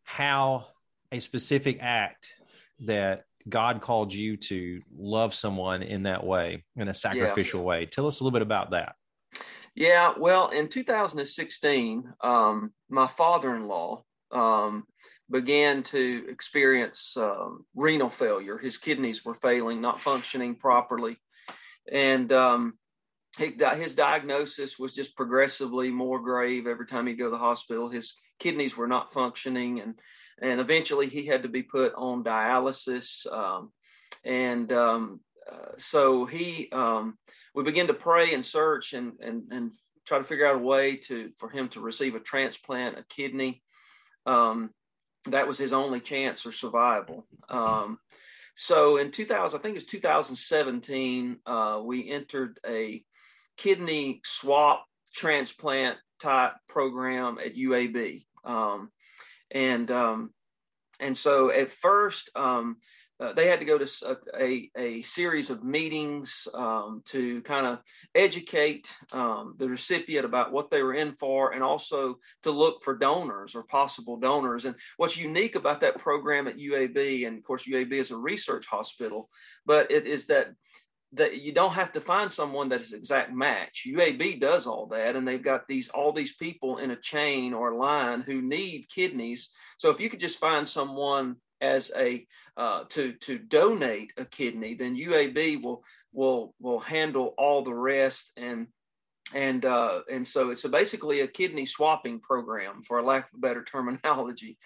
how 0.04 0.66
a 1.10 1.20
specific 1.20 1.78
act 1.80 2.32
that 2.80 3.24
God 3.48 3.80
called 3.80 4.12
you 4.14 4.36
to 4.36 4.80
love 4.96 5.34
someone 5.34 5.82
in 5.82 6.04
that 6.04 6.24
way, 6.24 6.64
in 6.76 6.88
a 6.88 6.94
sacrificial 6.94 7.62
way. 7.62 7.86
Tell 7.86 8.06
us 8.06 8.20
a 8.20 8.24
little 8.24 8.34
bit 8.34 8.42
about 8.42 8.70
that. 8.70 8.94
Yeah, 9.74 10.12
well, 10.18 10.48
in 10.48 10.68
2016, 10.68 12.12
um, 12.20 12.72
my 12.90 13.06
father-in-law 13.06 14.04
um, 14.32 14.84
began 15.30 15.82
to 15.82 16.26
experience 16.28 17.16
um, 17.16 17.64
renal 17.74 18.08
failure. 18.08 18.58
His 18.58 18.78
kidneys 18.78 19.24
were 19.24 19.34
failing, 19.34 19.80
not 19.80 20.00
functioning 20.00 20.54
properly, 20.56 21.16
and 21.90 22.32
um, 22.32 22.74
his 23.38 23.94
diagnosis 23.94 24.78
was 24.78 24.92
just 24.92 25.16
progressively 25.16 25.90
more 25.90 26.20
grave 26.20 26.66
every 26.66 26.86
time 26.86 27.06
he'd 27.06 27.14
go 27.14 27.24
to 27.24 27.30
the 27.30 27.38
hospital. 27.38 27.88
His 27.88 28.14
kidneys 28.38 28.76
were 28.76 28.88
not 28.88 29.12
functioning, 29.12 29.80
and 29.80 29.94
and 30.40 30.60
eventually 30.60 31.08
he 31.08 31.26
had 31.26 31.42
to 31.44 31.48
be 31.48 31.62
put 31.62 31.94
on 31.94 32.24
dialysis. 32.24 33.30
Um, 33.32 33.70
and 34.24 34.70
um, 34.72 35.20
uh, 35.50 35.72
so 35.78 36.26
he, 36.26 36.70
we 37.54 37.62
began 37.64 37.86
to 37.88 37.94
pray 37.94 38.34
and 38.34 38.44
search 38.44 38.92
and 38.92 39.14
and 39.20 39.44
and 39.50 39.72
try 40.06 40.18
to 40.18 40.24
figure 40.24 40.46
out 40.46 40.56
a 40.56 40.58
way 40.58 40.96
to 40.96 41.30
for 41.38 41.48
him 41.48 41.68
to 41.70 41.80
receive 41.80 42.14
a 42.14 42.20
transplant, 42.20 42.98
a 42.98 43.04
kidney. 43.08 43.62
Um, 44.26 44.70
that 45.26 45.46
was 45.46 45.58
his 45.58 45.72
only 45.72 46.00
chance 46.00 46.44
or 46.46 46.52
survival. 46.52 47.26
Um, 47.48 47.98
so 48.54 48.96
in 48.98 49.10
2000, 49.10 49.58
I 49.58 49.62
think 49.62 49.72
it 49.72 49.82
was 49.82 49.84
2017, 49.84 51.38
uh, 51.46 51.80
we 51.84 52.10
entered 52.10 52.58
a 52.66 53.02
kidney 53.56 54.20
swap 54.24 54.84
transplant 55.14 55.98
type 56.20 56.54
program 56.68 57.38
at 57.44 57.54
UAB. 57.54 58.24
Um, 58.44 58.90
and 59.50 59.90
um, 59.90 60.30
and 61.00 61.16
so 61.16 61.50
at 61.50 61.72
first 61.72 62.30
um, 62.34 62.76
uh, 63.22 63.32
they 63.32 63.48
had 63.48 63.60
to 63.60 63.64
go 63.64 63.78
to 63.78 64.18
a 64.38 64.70
a 64.76 65.02
series 65.02 65.48
of 65.48 65.62
meetings 65.62 66.48
um, 66.54 67.02
to 67.04 67.40
kind 67.42 67.66
of 67.66 67.78
educate 68.16 68.92
um, 69.12 69.54
the 69.58 69.68
recipient 69.68 70.24
about 70.24 70.52
what 70.52 70.70
they 70.70 70.82
were 70.82 70.94
in 70.94 71.14
for 71.14 71.52
and 71.52 71.62
also 71.62 72.18
to 72.42 72.50
look 72.50 72.82
for 72.82 72.96
donors 72.96 73.54
or 73.54 73.62
possible 73.62 74.16
donors. 74.16 74.64
And 74.64 74.74
what's 74.96 75.16
unique 75.16 75.54
about 75.54 75.80
that 75.82 75.98
program 75.98 76.48
at 76.48 76.58
UAB, 76.58 77.26
and 77.26 77.38
of 77.38 77.44
course, 77.44 77.68
UAB 77.68 77.92
is 77.92 78.10
a 78.10 78.16
research 78.16 78.66
hospital, 78.66 79.28
but 79.64 79.90
it 79.90 80.06
is 80.06 80.26
that 80.26 80.54
that 81.14 81.42
you 81.42 81.52
don't 81.52 81.74
have 81.74 81.92
to 81.92 82.00
find 82.00 82.32
someone 82.32 82.70
that 82.70 82.80
is 82.80 82.94
exact 82.94 83.32
match. 83.32 83.86
UAB 83.86 84.40
does 84.40 84.66
all 84.66 84.86
that, 84.86 85.14
and 85.14 85.28
they've 85.28 85.42
got 85.42 85.68
these 85.68 85.90
all 85.90 86.12
these 86.12 86.34
people 86.34 86.78
in 86.78 86.90
a 86.90 87.00
chain 87.00 87.52
or 87.52 87.70
a 87.70 87.76
line 87.76 88.22
who 88.22 88.42
need 88.42 88.88
kidneys. 88.88 89.50
So 89.76 89.90
if 89.90 90.00
you 90.00 90.10
could 90.10 90.20
just 90.20 90.38
find 90.38 90.66
someone 90.66 91.36
as 91.62 91.90
a 91.96 92.26
uh, 92.56 92.84
to 92.90 93.12
to 93.14 93.38
donate 93.38 94.12
a 94.18 94.26
kidney, 94.26 94.74
then 94.74 94.96
UAB 94.96 95.62
will 95.62 95.84
will 96.12 96.54
will 96.60 96.80
handle 96.80 97.34
all 97.38 97.64
the 97.64 97.72
rest 97.72 98.30
and 98.36 98.66
and 99.34 99.64
uh, 99.64 100.00
and 100.10 100.26
so 100.26 100.50
it's 100.50 100.64
a 100.64 100.68
basically 100.68 101.20
a 101.20 101.28
kidney 101.28 101.64
swapping 101.64 102.20
program 102.20 102.82
for 102.82 102.98
a 102.98 103.02
lack 103.02 103.32
of 103.32 103.40
better 103.40 103.64
terminology. 103.64 104.58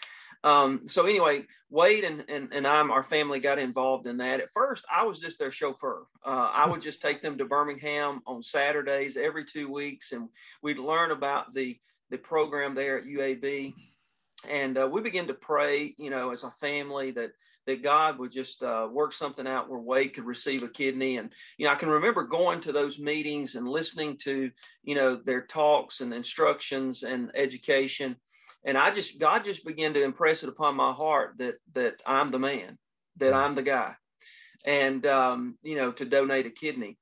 Um, 0.45 0.83
so 0.87 1.07
anyway, 1.07 1.45
Wade 1.71 2.05
and, 2.05 2.25
and, 2.29 2.53
and 2.53 2.67
I'm, 2.67 2.93
our 2.93 3.03
family 3.03 3.41
got 3.41 3.59
involved 3.59 4.07
in 4.07 4.19
that. 4.19 4.41
At 4.41 4.53
first, 4.53 4.85
I 4.95 5.05
was 5.05 5.19
just 5.19 5.39
their 5.41 5.51
chauffeur. 5.51 6.07
Uh, 6.25 6.51
I 6.53 6.69
would 6.69 6.83
just 6.83 7.03
take 7.03 7.21
them 7.21 7.39
to 7.39 7.45
Birmingham 7.45 8.23
on 8.27 8.43
Saturdays 8.43 9.17
every 9.17 9.45
two 9.45 9.69
weeks, 9.69 10.13
and 10.13 10.29
we'd 10.63 10.79
learn 10.79 11.11
about 11.11 11.53
the 11.53 11.79
the 12.11 12.19
program 12.19 12.75
there 12.75 12.99
at 12.99 13.05
UAB. 13.05 13.75
And 14.49 14.79
uh, 14.79 14.89
we 14.91 15.01
began 15.01 15.27
to 15.27 15.35
pray, 15.35 15.95
you 15.99 16.11
know, 16.11 16.31
as 16.31 16.45
a 16.45 16.51
family 16.53 17.11
that 17.13 17.33
that 17.67 17.83
God 17.83 18.19
would 18.19 18.31
just 18.31 18.63
uh, 18.63 18.89
work 18.91 19.13
something 19.13 19.47
out 19.47 19.69
where 19.69 19.81
Wade 19.81 20.15
could 20.15 20.25
receive 20.25 20.63
a 20.63 20.69
kidney. 20.69 21.17
And, 21.17 21.31
you 21.59 21.67
know, 21.67 21.73
I 21.73 21.77
can 21.77 21.89
remember 21.89 22.23
going 22.23 22.61
to 22.61 22.73
those 22.73 22.99
meetings 22.99 23.57
and 23.57 23.69
listening 23.69 24.19
to, 24.19 24.51
you 24.85 24.95
know, 24.95 25.17
their 25.17 25.43
talks 25.43 26.01
and 26.01 26.15
instructions 26.15 27.03
and 27.03 27.31
education. 27.35 28.17
And 28.65 28.79
I 28.79 28.93
just, 28.93 29.19
God 29.19 29.45
just 29.45 29.65
began 29.65 29.95
to 29.95 30.03
impress 30.05 30.45
it 30.45 30.49
upon 30.49 30.77
my 30.77 30.93
heart 30.93 31.35
that, 31.39 31.57
that 31.75 32.01
I'm 32.07 32.31
the 32.31 32.39
man, 32.39 32.79
that 33.17 33.35
I'm 33.35 33.57
the 33.57 33.63
guy. 33.63 33.95
And, 34.65 35.05
um, 35.07 35.59
you 35.63 35.77
know, 35.77 35.91
to 35.93 36.05
donate 36.05 36.47
a 36.47 36.51
kidney. 36.51 36.99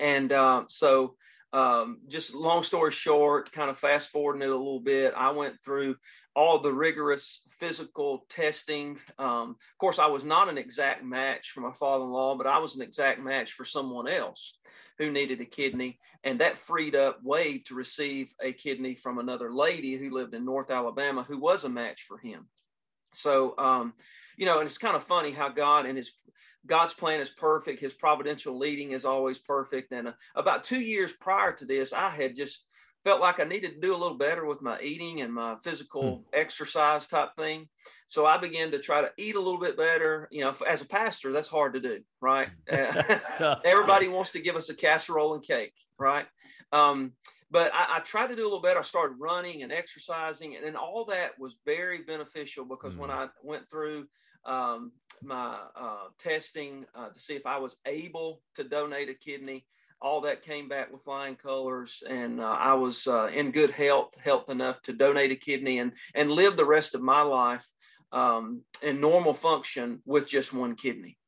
And 0.00 0.32
uh, 0.32 0.64
so, 0.68 1.16
um, 1.52 1.98
just 2.08 2.34
long 2.34 2.62
story 2.62 2.92
short, 2.92 3.52
kind 3.52 3.70
of 3.70 3.78
fast 3.78 4.08
forwarding 4.08 4.42
it 4.42 4.48
a 4.48 4.56
little 4.56 4.80
bit, 4.80 5.12
I 5.16 5.30
went 5.30 5.60
through 5.60 5.96
all 6.34 6.58
the 6.58 6.72
rigorous 6.72 7.42
physical 7.48 8.24
testing. 8.28 8.98
Um, 9.18 9.50
of 9.50 9.78
course, 9.78 9.98
I 9.98 10.06
was 10.06 10.24
not 10.24 10.48
an 10.48 10.56
exact 10.56 11.04
match 11.04 11.50
for 11.50 11.60
my 11.60 11.72
father 11.72 12.04
in 12.04 12.10
law, 12.10 12.36
but 12.36 12.46
I 12.46 12.58
was 12.58 12.74
an 12.74 12.82
exact 12.82 13.20
match 13.20 13.52
for 13.52 13.64
someone 13.64 14.08
else 14.08 14.54
who 14.98 15.10
needed 15.10 15.40
a 15.40 15.44
kidney. 15.44 15.98
And 16.24 16.40
that 16.40 16.56
freed 16.56 16.96
up 16.96 17.20
Wade 17.22 17.66
to 17.66 17.74
receive 17.74 18.32
a 18.40 18.52
kidney 18.52 18.94
from 18.94 19.18
another 19.18 19.52
lady 19.52 19.96
who 19.96 20.10
lived 20.10 20.34
in 20.34 20.44
North 20.44 20.70
Alabama 20.70 21.22
who 21.22 21.38
was 21.38 21.64
a 21.64 21.68
match 21.68 22.02
for 22.02 22.16
him. 22.16 22.46
So, 23.12 23.54
um, 23.58 23.92
you 24.38 24.46
know, 24.46 24.60
and 24.60 24.66
it's 24.66 24.78
kind 24.78 24.96
of 24.96 25.04
funny 25.04 25.32
how 25.32 25.50
God 25.50 25.84
and 25.84 25.98
his 25.98 26.12
God's 26.66 26.94
plan 26.94 27.20
is 27.20 27.30
perfect. 27.30 27.80
His 27.80 27.92
providential 27.92 28.56
leading 28.56 28.92
is 28.92 29.04
always 29.04 29.38
perfect. 29.38 29.92
And 29.92 30.08
uh, 30.08 30.12
about 30.36 30.64
two 30.64 30.80
years 30.80 31.12
prior 31.12 31.52
to 31.52 31.64
this, 31.64 31.92
I 31.92 32.10
had 32.10 32.36
just 32.36 32.64
felt 33.04 33.20
like 33.20 33.40
I 33.40 33.44
needed 33.44 33.74
to 33.74 33.80
do 33.80 33.94
a 33.94 33.96
little 33.96 34.16
better 34.16 34.46
with 34.46 34.62
my 34.62 34.80
eating 34.80 35.22
and 35.22 35.32
my 35.32 35.56
physical 35.62 36.18
mm. 36.18 36.22
exercise 36.32 37.06
type 37.06 37.30
thing. 37.36 37.68
So 38.06 38.26
I 38.26 38.38
began 38.38 38.70
to 38.70 38.78
try 38.78 39.00
to 39.00 39.10
eat 39.16 39.34
a 39.34 39.40
little 39.40 39.60
bit 39.60 39.76
better. 39.76 40.28
You 40.30 40.42
know, 40.42 40.54
as 40.68 40.82
a 40.82 40.86
pastor, 40.86 41.32
that's 41.32 41.48
hard 41.48 41.74
to 41.74 41.80
do, 41.80 42.00
right? 42.20 42.48
Everybody 42.68 44.06
yes. 44.06 44.14
wants 44.14 44.32
to 44.32 44.40
give 44.40 44.56
us 44.56 44.68
a 44.68 44.74
casserole 44.74 45.34
and 45.34 45.42
cake, 45.42 45.74
right? 45.98 46.26
Um, 46.72 47.12
but 47.50 47.72
I, 47.74 47.96
I, 47.96 48.00
tried 48.00 48.28
to 48.28 48.36
do 48.36 48.42
a 48.42 48.44
little 48.44 48.62
better. 48.62 48.80
I 48.80 48.82
started 48.82 49.16
running 49.18 49.62
and 49.62 49.70
exercising, 49.70 50.56
and, 50.56 50.64
and 50.64 50.74
all 50.74 51.04
that 51.06 51.38
was 51.38 51.56
very 51.66 51.98
beneficial 51.98 52.64
because 52.64 52.94
mm. 52.94 52.98
when 52.98 53.10
I 53.10 53.28
went 53.42 53.68
through 53.68 54.06
um, 54.44 54.92
my 55.22 55.56
uh, 55.76 56.08
testing 56.18 56.84
uh, 56.94 57.08
to 57.10 57.20
see 57.20 57.34
if 57.34 57.46
I 57.46 57.58
was 57.58 57.76
able 57.86 58.40
to 58.56 58.64
donate 58.64 59.08
a 59.08 59.14
kidney. 59.14 59.64
All 60.00 60.22
that 60.22 60.42
came 60.42 60.68
back 60.68 60.92
with 60.92 61.04
flying 61.04 61.36
colors, 61.36 62.02
and 62.08 62.40
uh, 62.40 62.44
I 62.44 62.74
was 62.74 63.06
uh, 63.06 63.30
in 63.32 63.52
good 63.52 63.70
health, 63.70 64.14
health 64.18 64.48
enough 64.48 64.82
to 64.82 64.92
donate 64.92 65.30
a 65.30 65.36
kidney 65.36 65.78
and 65.78 65.92
and 66.14 66.30
live 66.30 66.56
the 66.56 66.64
rest 66.64 66.96
of 66.96 67.02
my 67.02 67.22
life 67.22 67.70
um, 68.10 68.62
in 68.82 69.00
normal 69.00 69.34
function 69.34 70.02
with 70.04 70.26
just 70.26 70.52
one 70.52 70.74
kidney. 70.74 71.18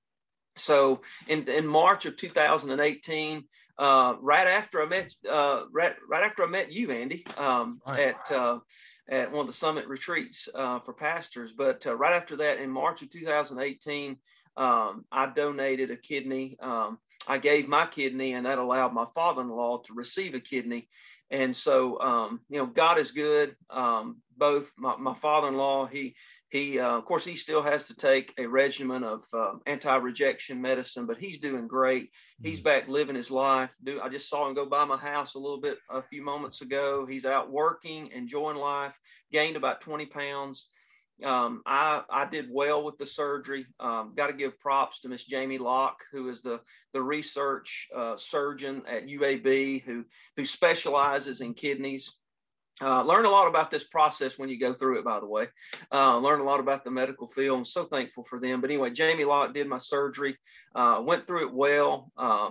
So 0.57 1.03
in, 1.27 1.49
in 1.49 1.67
March 1.67 2.07
of 2.07 2.17
2018, 2.17 3.45
uh, 3.77 4.15
right 4.21 4.47
after 4.47 4.83
I 4.83 4.87
met 4.87 5.13
uh, 5.29 5.65
right 5.73 5.95
right 6.09 6.23
after 6.23 6.45
I 6.45 6.47
met 6.47 6.71
you, 6.71 6.93
Andy, 6.93 7.27
um, 7.37 7.81
right. 7.89 8.15
at 8.15 8.33
uh, 8.33 8.59
at 9.09 9.31
one 9.31 9.43
of 9.43 9.47
the 9.47 9.53
summit 9.53 9.87
retreats 9.87 10.49
uh, 10.55 10.81
for 10.81 10.93
pastors. 10.93 11.53
But 11.53 11.87
uh, 11.87 11.95
right 11.95 12.15
after 12.15 12.37
that, 12.37 12.59
in 12.59 12.71
March 12.71 13.03
of 13.03 13.11
2018, 13.11 14.17
um, 14.57 15.05
I 15.11 15.27
donated 15.27 15.91
a 15.91 15.97
kidney. 15.97 16.57
Um, 16.61 16.99
I 17.27 17.39
gave 17.39 17.69
my 17.69 17.87
kidney, 17.87 18.33
and 18.35 18.47
that 18.47 18.59
allowed 18.59 18.93
my 18.93 19.07
father-in-law 19.15 19.83
to 19.87 19.95
receive 19.95 20.35
a 20.35 20.41
kidney. 20.41 20.89
And 21.31 21.57
so, 21.57 21.99
um, 22.01 22.41
you 22.49 22.59
know, 22.59 22.67
God 22.67 22.99
is 22.99 23.11
good. 23.11 23.57
Um, 23.71 24.19
both 24.37 24.71
my, 24.77 24.97
my 24.97 25.15
father-in-law, 25.15 25.87
he 25.87 26.15
he, 26.55 26.79
uh, 26.79 26.99
of 26.99 27.05
course, 27.05 27.25
he 27.25 27.35
still 27.35 27.63
has 27.63 27.87
to 27.87 27.97
take 27.97 28.33
a 28.39 28.47
regimen 28.47 29.03
of 29.03 29.25
uh, 29.33 29.55
anti-rejection 29.67 30.63
medicine, 30.63 31.05
but 31.05 31.19
he's 31.19 31.41
doing 31.41 31.67
great. 31.67 32.11
He's 32.45 32.59
mm-hmm. 32.59 32.65
back 32.65 32.89
living 32.89 33.17
his 33.17 33.29
life. 33.29 33.75
Do 33.83 34.01
I 34.01 34.09
just 34.09 34.31
saw 34.31 34.47
him 34.47 34.55
go 34.55 34.65
by 34.65 34.85
my 34.85 34.97
house 34.97 35.35
a 35.35 35.41
little 35.41 35.61
bit 35.61 35.79
a 35.91 36.01
few 36.01 36.23
moments 36.23 36.61
ago. 36.61 37.07
He's 37.11 37.25
out 37.25 37.51
working, 37.51 38.11
enjoying 38.15 38.57
life. 38.57 38.95
Gained 39.33 39.57
about 39.57 39.81
20 39.81 40.07
pounds. 40.07 40.69
Um, 41.25 41.63
I 41.67 42.03
I 42.09 42.27
did 42.27 42.47
well 42.49 42.85
with 42.85 42.99
the 42.99 43.07
surgery. 43.07 43.67
Um, 43.81 44.13
Got 44.17 44.29
to 44.29 44.33
give 44.33 44.61
props 44.61 45.01
to 45.01 45.09
Miss 45.09 45.29
Jayme 45.29 45.59
Locke, 45.59 46.03
who 46.13 46.29
is 46.29 46.41
the 46.41 46.61
the 46.93 47.03
research 47.03 47.89
uh, 47.93 48.17
surgeon 48.17 48.83
at 48.89 49.09
UAB, 49.09 49.83
who 49.83 50.05
who 50.37 50.45
specializes 50.45 51.41
in 51.41 51.55
kidneys. 51.55 52.13
Uh, 52.83 53.03
learn 53.03 53.25
a 53.25 53.31
lot 53.31 53.47
about 53.47 53.71
this 53.71 53.85
process 53.85 54.37
when 54.37 54.49
you 54.49 54.59
go 54.59 54.73
through 54.73 54.99
it, 54.99 55.05
by 55.05 55.21
the 55.21 55.27
way. 55.27 55.47
Uh, 55.93 56.19
learn 56.19 56.41
a 56.41 56.45
lot 56.45 56.59
about 56.59 56.83
the 56.83 56.91
medical 56.91 57.29
field. 57.29 57.59
I'm 57.59 57.65
so 57.65 57.85
thankful 57.85 58.25
for 58.25 58.41
them. 58.41 58.61
But 58.61 58.71
anyway, 58.71 58.91
Jayme 58.91 59.27
Locke 59.27 59.55
did 59.55 59.69
my 59.69 59.79
surgery, 59.79 60.37
uh, 60.75 61.01
went 61.05 61.25
through 61.25 61.47
it 61.47 61.55
well. 61.55 62.11
Uh, 62.17 62.51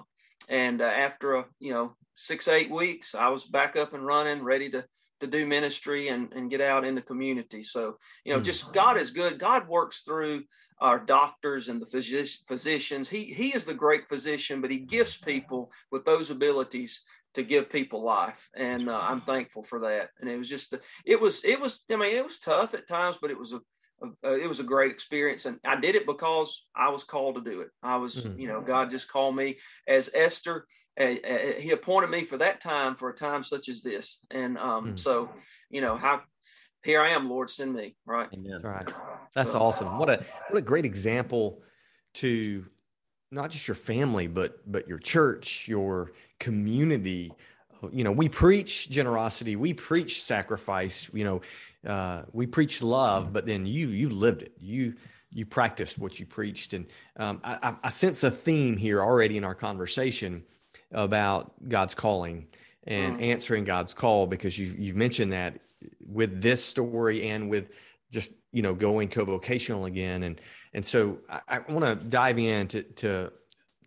and 0.50 0.82
uh, 0.82 0.86
after, 0.86 1.36
a, 1.36 1.46
you 1.60 1.74
know, 1.74 1.96
six, 2.16 2.48
eight 2.48 2.72
weeks, 2.72 3.16
I 3.16 3.30
was 3.30 3.44
back 3.44 3.76
up 3.76 3.94
and 3.94 4.06
running, 4.06 4.44
ready 4.44 4.70
to, 4.72 4.86
to 5.20 5.28
do 5.28 5.46
ministry 5.46 6.08
and, 6.08 6.32
and 6.34 6.50
get 6.50 6.62
out 6.62 6.86
in 6.86 6.96
the 6.96 7.02
community. 7.02 7.62
So, 7.62 7.98
you 8.24 8.34
know, 8.34 8.40
just 8.40 8.72
God 8.72 8.98
is 8.98 9.12
good. 9.12 9.40
God 9.40 9.68
works 9.68 10.04
through 10.06 10.44
our 10.80 11.00
doctors 11.00 11.70
and 11.70 11.82
the 11.82 11.86
phys- 11.86 12.46
physicians. 12.48 13.10
He, 13.10 13.26
he 13.26 13.50
is 13.50 13.66
the 13.66 13.74
great 13.74 14.08
physician, 14.08 14.62
but 14.62 14.72
he 14.72 14.80
gifts 14.80 15.18
people 15.18 15.72
with 15.92 16.06
those 16.06 16.30
abilities 16.30 17.02
to 17.34 17.44
give 17.44 17.70
people 17.70 18.04
life 18.04 18.50
and 18.56 18.90
uh, 18.90 19.00
i'm 19.00 19.22
thankful 19.22 19.64
for 19.64 19.80
that. 19.80 20.10
And 20.20 20.30
it 20.30 20.38
was 20.38 20.50
just 20.50 20.72
the, 20.72 20.82
it 21.06 21.20
was 21.20 21.44
it 21.44 21.60
was 21.60 21.82
i 21.92 21.96
mean 21.96 22.16
it 22.16 22.24
was 22.24 22.40
tough 22.40 22.74
at 22.74 22.88
times 22.88 23.18
but 23.22 23.32
it 23.32 23.38
was 23.38 23.54
a, 23.54 23.60
a, 24.24 24.34
it 24.34 24.48
was 24.48 24.60
a 24.60 24.64
great 24.64 24.92
experience 24.92 25.46
and 25.46 25.60
i 25.66 25.76
did 25.76 25.96
it 25.96 26.06
because 26.06 26.66
i 26.76 26.90
was 26.90 27.04
called 27.04 27.36
to 27.36 27.42
do 27.42 27.62
it. 27.62 27.70
I 27.82 27.98
was 27.98 28.16
mm-hmm. 28.16 28.40
you 28.40 28.48
know 28.48 28.62
god 28.62 28.92
just 28.92 29.08
called 29.08 29.36
me 29.36 29.58
as 29.88 30.10
esther 30.14 30.66
uh, 31.00 31.04
uh, 31.04 31.54
he 31.60 31.72
appointed 31.72 32.10
me 32.10 32.24
for 32.24 32.38
that 32.38 32.62
time 32.62 32.96
for 32.96 33.10
a 33.10 33.16
time 33.16 33.44
such 33.44 33.68
as 33.68 33.82
this. 33.82 34.20
And 34.30 34.58
um, 34.58 34.86
mm-hmm. 34.86 34.96
so 34.96 35.30
you 35.70 35.82
know 35.82 35.98
how 35.98 36.22
here 36.84 37.02
i 37.02 37.10
am 37.10 37.30
lord 37.30 37.50
send 37.50 37.74
me 37.74 37.96
right? 38.06 38.30
Amen. 38.34 38.62
right. 38.62 38.88
That's 39.36 39.54
so, 39.54 39.60
awesome. 39.60 39.98
What 39.98 40.10
a 40.10 40.24
what 40.50 40.60
a 40.60 40.62
great 40.62 40.86
example 40.86 41.62
to 42.16 42.66
not 43.34 43.50
just 43.52 43.68
your 43.68 43.76
family, 43.76 44.28
but 44.28 44.60
but 44.72 44.88
your 44.88 45.00
church, 45.00 45.68
your 45.68 46.12
community. 46.40 47.34
You 47.92 48.06
know, 48.06 48.14
we 48.14 48.30
preach 48.30 48.90
generosity, 48.90 49.56
we 49.58 49.74
preach 49.74 50.24
sacrifice. 50.24 51.10
You 51.14 51.24
know, 51.26 51.42
uh, 51.86 52.24
we 52.32 52.48
preach 52.48 52.82
love, 52.82 53.34
but 53.34 53.46
then 53.46 53.66
you 53.66 53.90
you 53.90 54.10
lived 54.10 54.44
it. 54.44 54.54
You 54.60 54.96
you 55.32 55.46
practiced 55.46 55.98
what 55.98 56.20
you 56.20 56.26
preached, 56.26 56.74
and 56.74 56.86
um, 57.18 57.42
I, 57.44 57.76
I 57.84 57.90
sense 57.90 58.24
a 58.24 58.32
theme 58.32 58.78
here 58.78 59.02
already 59.02 59.36
in 59.36 59.44
our 59.44 59.56
conversation 59.56 60.44
about 60.92 61.52
God's 61.68 61.96
calling 61.96 62.48
and 62.86 63.18
mm. 63.18 63.24
answering 63.24 63.64
God's 63.64 63.94
call 63.94 64.28
because 64.28 64.58
you 64.58 64.74
you've 64.78 64.96
mentioned 64.96 65.34
that 65.34 65.60
with 66.08 66.42
this 66.42 66.64
story 66.64 67.28
and 67.28 67.50
with 67.50 67.70
just 68.14 68.32
you 68.52 68.62
know 68.62 68.74
going 68.74 69.10
co-vocational 69.10 69.86
again 69.86 70.24
and 70.24 70.40
and 70.74 70.86
so 70.86 71.20
I, 71.30 71.42
I 71.68 71.72
want 71.72 72.00
to 72.00 72.08
dive 72.08 72.38
into 72.38 72.84
to 72.84 73.34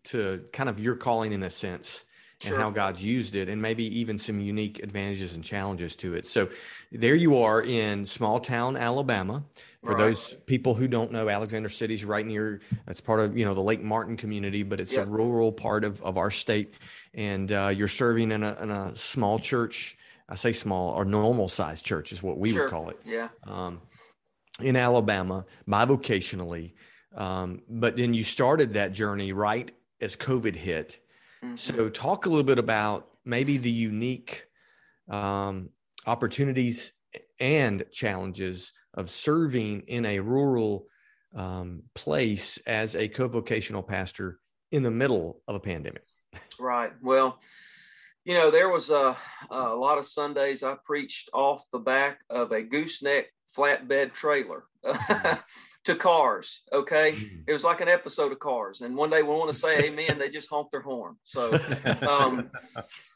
to 0.04 0.44
kind 0.52 0.68
of 0.68 0.78
your 0.78 0.96
calling 0.96 1.32
in 1.32 1.42
a 1.42 1.50
sense 1.50 2.04
and 2.42 2.50
sure. 2.50 2.58
how 2.58 2.68
God's 2.70 3.02
used 3.02 3.34
it, 3.34 3.48
and 3.48 3.62
maybe 3.62 4.00
even 4.00 4.18
some 4.18 4.40
unique 4.40 4.82
advantages 4.82 5.34
and 5.34 5.42
challenges 5.42 5.96
to 5.96 6.14
it. 6.14 6.26
So, 6.26 6.50
there 6.92 7.14
you 7.14 7.38
are 7.38 7.62
in 7.62 8.04
small 8.04 8.40
town 8.40 8.76
Alabama. 8.76 9.42
For 9.82 9.94
right. 9.94 9.98
those 9.98 10.34
people 10.46 10.74
who 10.74 10.86
don't 10.86 11.12
know, 11.12 11.28
Alexander 11.28 11.68
City 11.68 11.94
is 11.94 12.04
right 12.04 12.26
near. 12.26 12.60
It's 12.88 13.00
part 13.00 13.20
of 13.20 13.38
you 13.38 13.44
know 13.44 13.54
the 13.54 13.62
Lake 13.62 13.82
Martin 13.82 14.16
community, 14.16 14.64
but 14.64 14.80
it's 14.80 14.96
a 14.96 15.06
rural 15.06 15.50
part 15.50 15.84
of 15.84 16.02
of 16.02 16.18
our 16.18 16.30
state, 16.30 16.74
and 17.14 17.50
uh, 17.50 17.72
you're 17.74 17.88
serving 17.88 18.32
in 18.32 18.42
a 18.42 18.56
in 18.60 18.70
a 18.70 18.96
small 18.96 19.38
church. 19.38 19.96
I 20.28 20.34
say 20.34 20.52
small 20.52 20.90
or 20.90 21.04
normal 21.04 21.48
sized 21.48 21.84
church 21.84 22.12
is 22.12 22.22
what 22.22 22.36
we 22.36 22.50
sure. 22.50 22.62
would 22.62 22.70
call 22.70 22.90
it. 22.90 23.00
Yeah. 23.04 23.28
Um, 23.44 23.80
in 24.60 24.76
Alabama 24.76 25.44
bivocationally. 25.68 26.72
Um, 27.14 27.62
but 27.68 27.96
then 27.96 28.14
you 28.14 28.24
started 28.24 28.74
that 28.74 28.92
journey 28.92 29.32
right 29.32 29.70
as 30.00 30.16
COVID 30.16 30.54
hit. 30.54 31.00
Mm-hmm. 31.42 31.56
So, 31.56 31.88
talk 31.88 32.26
a 32.26 32.28
little 32.28 32.44
bit 32.44 32.58
about 32.58 33.08
maybe 33.24 33.56
the 33.56 33.70
unique 33.70 34.46
um, 35.08 35.70
opportunities 36.06 36.92
and 37.40 37.84
challenges 37.92 38.72
of 38.94 39.10
serving 39.10 39.82
in 39.82 40.06
a 40.06 40.20
rural 40.20 40.86
um, 41.34 41.82
place 41.94 42.58
as 42.66 42.96
a 42.96 43.08
co-vocational 43.08 43.82
pastor 43.82 44.38
in 44.72 44.82
the 44.82 44.90
middle 44.90 45.42
of 45.46 45.54
a 45.54 45.60
pandemic. 45.60 46.04
Right. 46.58 46.92
Well, 47.02 47.38
you 48.24 48.34
know, 48.34 48.50
there 48.50 48.70
was 48.70 48.90
a, 48.90 49.16
a 49.50 49.74
lot 49.74 49.98
of 49.98 50.06
Sundays 50.06 50.62
I 50.62 50.76
preached 50.84 51.30
off 51.32 51.64
the 51.72 51.78
back 51.78 52.20
of 52.30 52.52
a 52.52 52.62
gooseneck 52.62 53.26
flatbed 53.56 54.12
trailer 54.12 54.64
to 55.84 55.94
Cars. 55.94 56.62
Okay, 56.72 57.12
mm-hmm. 57.12 57.42
it 57.46 57.52
was 57.52 57.64
like 57.64 57.80
an 57.80 57.88
episode 57.88 58.32
of 58.32 58.38
Cars, 58.38 58.80
and 58.80 58.96
one 58.96 59.10
day 59.10 59.22
we 59.22 59.30
want 59.30 59.50
to 59.50 59.58
say 59.58 59.84
Amen, 59.84 60.18
they 60.18 60.28
just 60.28 60.48
honk 60.48 60.70
their 60.70 60.82
horn. 60.82 61.16
So, 61.24 61.58
um, 62.08 62.50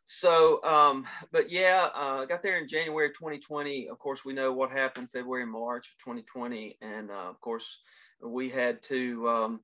so, 0.07 0.63
um, 0.65 1.07
but 1.33 1.51
yeah, 1.51 1.89
uh, 1.95 2.25
got 2.25 2.43
there 2.43 2.59
in 2.59 2.69
January 2.69 3.11
2020. 3.11 3.89
Of 3.89 3.99
course, 3.99 4.25
we 4.25 4.33
know 4.33 4.53
what 4.53 4.71
happened 4.71 5.11
February, 5.11 5.47
March 5.47 5.89
of 5.89 5.99
2020, 5.99 6.79
and 6.81 7.11
uh, 7.11 7.29
of 7.29 7.41
course, 7.41 7.79
we 8.23 8.49
had 8.49 8.83
to 8.85 9.29
um, 9.29 9.61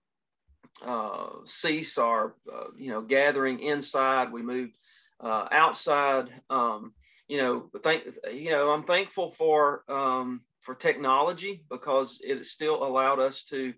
uh, 0.85 1.29
cease 1.45 1.99
our 1.99 2.35
uh, 2.53 2.69
you 2.77 2.91
know 2.91 3.03
gathering 3.03 3.61
inside. 3.61 4.33
We 4.33 4.43
moved 4.43 4.77
uh, 5.21 5.47
outside. 5.51 6.29
Um, 6.51 6.93
you 7.29 7.39
know, 7.39 7.71
thank 7.83 8.05
you 8.33 8.51
know 8.51 8.71
I'm 8.71 8.85
thankful 8.85 9.31
for 9.31 9.83
um, 9.89 10.43
for 10.67 10.75
technology 10.75 11.65
because 11.71 12.19
it 12.23 12.45
still 12.45 12.85
allowed 12.85 13.21
us 13.21 13.45
to 13.45 13.73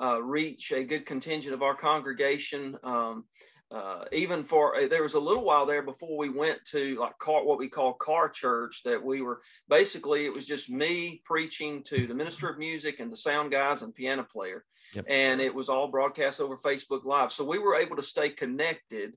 uh, 0.00 0.20
reach 0.20 0.72
a 0.72 0.82
good 0.82 1.04
contingent 1.04 1.54
of 1.54 1.62
our 1.62 1.74
congregation. 1.74 2.76
Um, 2.82 3.26
uh, 3.70 4.04
even 4.10 4.42
for 4.42 4.74
uh, 4.74 4.88
there 4.88 5.02
was 5.02 5.14
a 5.14 5.20
little 5.20 5.44
while 5.44 5.66
there 5.66 5.82
before 5.82 6.16
we 6.16 6.28
went 6.28 6.58
to 6.64 6.96
like 6.98 7.16
car, 7.18 7.44
what 7.44 7.58
we 7.58 7.68
call 7.68 7.92
car 7.92 8.28
church 8.28 8.80
that 8.84 9.00
we 9.00 9.20
were 9.22 9.40
basically 9.68 10.24
it 10.24 10.32
was 10.32 10.44
just 10.44 10.68
me 10.68 11.22
preaching 11.24 11.80
to 11.84 12.08
the 12.08 12.14
minister 12.14 12.48
of 12.48 12.58
music 12.58 12.98
and 12.98 13.12
the 13.12 13.16
sound 13.16 13.52
guys 13.52 13.82
and 13.82 13.94
piano 13.94 14.24
player 14.24 14.64
yep. 14.92 15.04
and 15.08 15.40
it 15.40 15.54
was 15.54 15.68
all 15.68 15.86
broadcast 15.86 16.40
over 16.40 16.56
facebook 16.56 17.04
live 17.04 17.30
so 17.30 17.44
we 17.44 17.60
were 17.60 17.76
able 17.76 17.94
to 17.94 18.02
stay 18.02 18.28
connected 18.28 19.12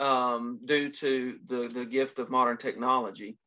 um, 0.00 0.58
due 0.64 0.90
to 0.90 1.38
the 1.46 1.68
the 1.68 1.84
gift 1.84 2.18
of 2.18 2.28
modern 2.28 2.56
technology 2.56 3.38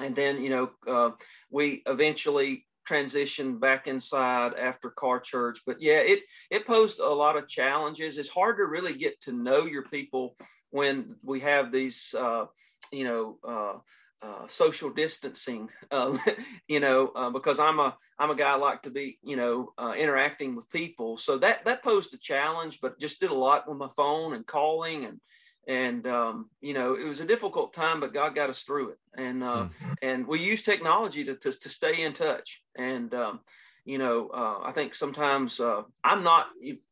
and 0.00 0.14
then 0.14 0.42
you 0.42 0.50
know 0.50 0.70
uh, 0.86 1.10
we 1.50 1.82
eventually 1.86 2.66
transitioned 2.88 3.60
back 3.60 3.86
inside 3.86 4.52
after 4.54 4.90
car 4.90 5.18
church 5.18 5.60
but 5.66 5.80
yeah 5.80 6.00
it 6.00 6.20
it 6.50 6.66
posed 6.66 6.98
a 6.98 7.08
lot 7.08 7.36
of 7.36 7.48
challenges 7.48 8.18
it's 8.18 8.28
hard 8.28 8.58
to 8.58 8.64
really 8.64 8.94
get 8.94 9.18
to 9.22 9.32
know 9.32 9.64
your 9.64 9.84
people 9.84 10.36
when 10.70 11.14
we 11.22 11.40
have 11.40 11.72
these 11.72 12.14
uh, 12.18 12.44
you 12.92 13.04
know 13.04 13.38
uh, 13.46 13.78
uh, 14.24 14.46
social 14.48 14.88
distancing, 14.90 15.68
uh, 15.90 16.16
you 16.68 16.80
know, 16.80 17.08
uh, 17.14 17.30
because 17.30 17.58
I'm 17.58 17.78
a 17.78 17.96
I'm 18.18 18.30
a 18.30 18.34
guy 18.34 18.52
I 18.52 18.56
like 18.56 18.82
to 18.82 18.90
be, 18.90 19.18
you 19.22 19.36
know, 19.36 19.72
uh, 19.76 19.92
interacting 19.98 20.56
with 20.56 20.70
people. 20.70 21.18
So 21.18 21.36
that 21.38 21.64
that 21.66 21.82
posed 21.82 22.14
a 22.14 22.18
challenge, 22.18 22.78
but 22.80 22.98
just 22.98 23.20
did 23.20 23.30
a 23.30 23.34
lot 23.34 23.68
with 23.68 23.76
my 23.76 23.88
phone 23.96 24.32
and 24.34 24.46
calling 24.46 25.04
and 25.04 25.20
and 25.66 26.06
um, 26.06 26.50
you 26.60 26.74
know 26.74 26.94
it 26.94 27.04
was 27.04 27.20
a 27.20 27.24
difficult 27.24 27.72
time 27.72 28.00
but 28.00 28.12
god 28.12 28.34
got 28.34 28.50
us 28.50 28.60
through 28.62 28.90
it 28.90 28.98
and 29.16 29.42
uh, 29.42 29.68
mm-hmm. 29.68 29.92
and 30.02 30.26
we 30.26 30.40
use 30.40 30.62
technology 30.62 31.24
to, 31.24 31.34
to, 31.34 31.52
to 31.52 31.68
stay 31.68 32.02
in 32.02 32.12
touch 32.12 32.62
and 32.76 33.14
um, 33.14 33.40
you 33.84 33.98
know 33.98 34.28
uh, 34.34 34.58
i 34.64 34.72
think 34.72 34.94
sometimes 34.94 35.60
uh, 35.60 35.82
i'm 36.02 36.22
not 36.22 36.46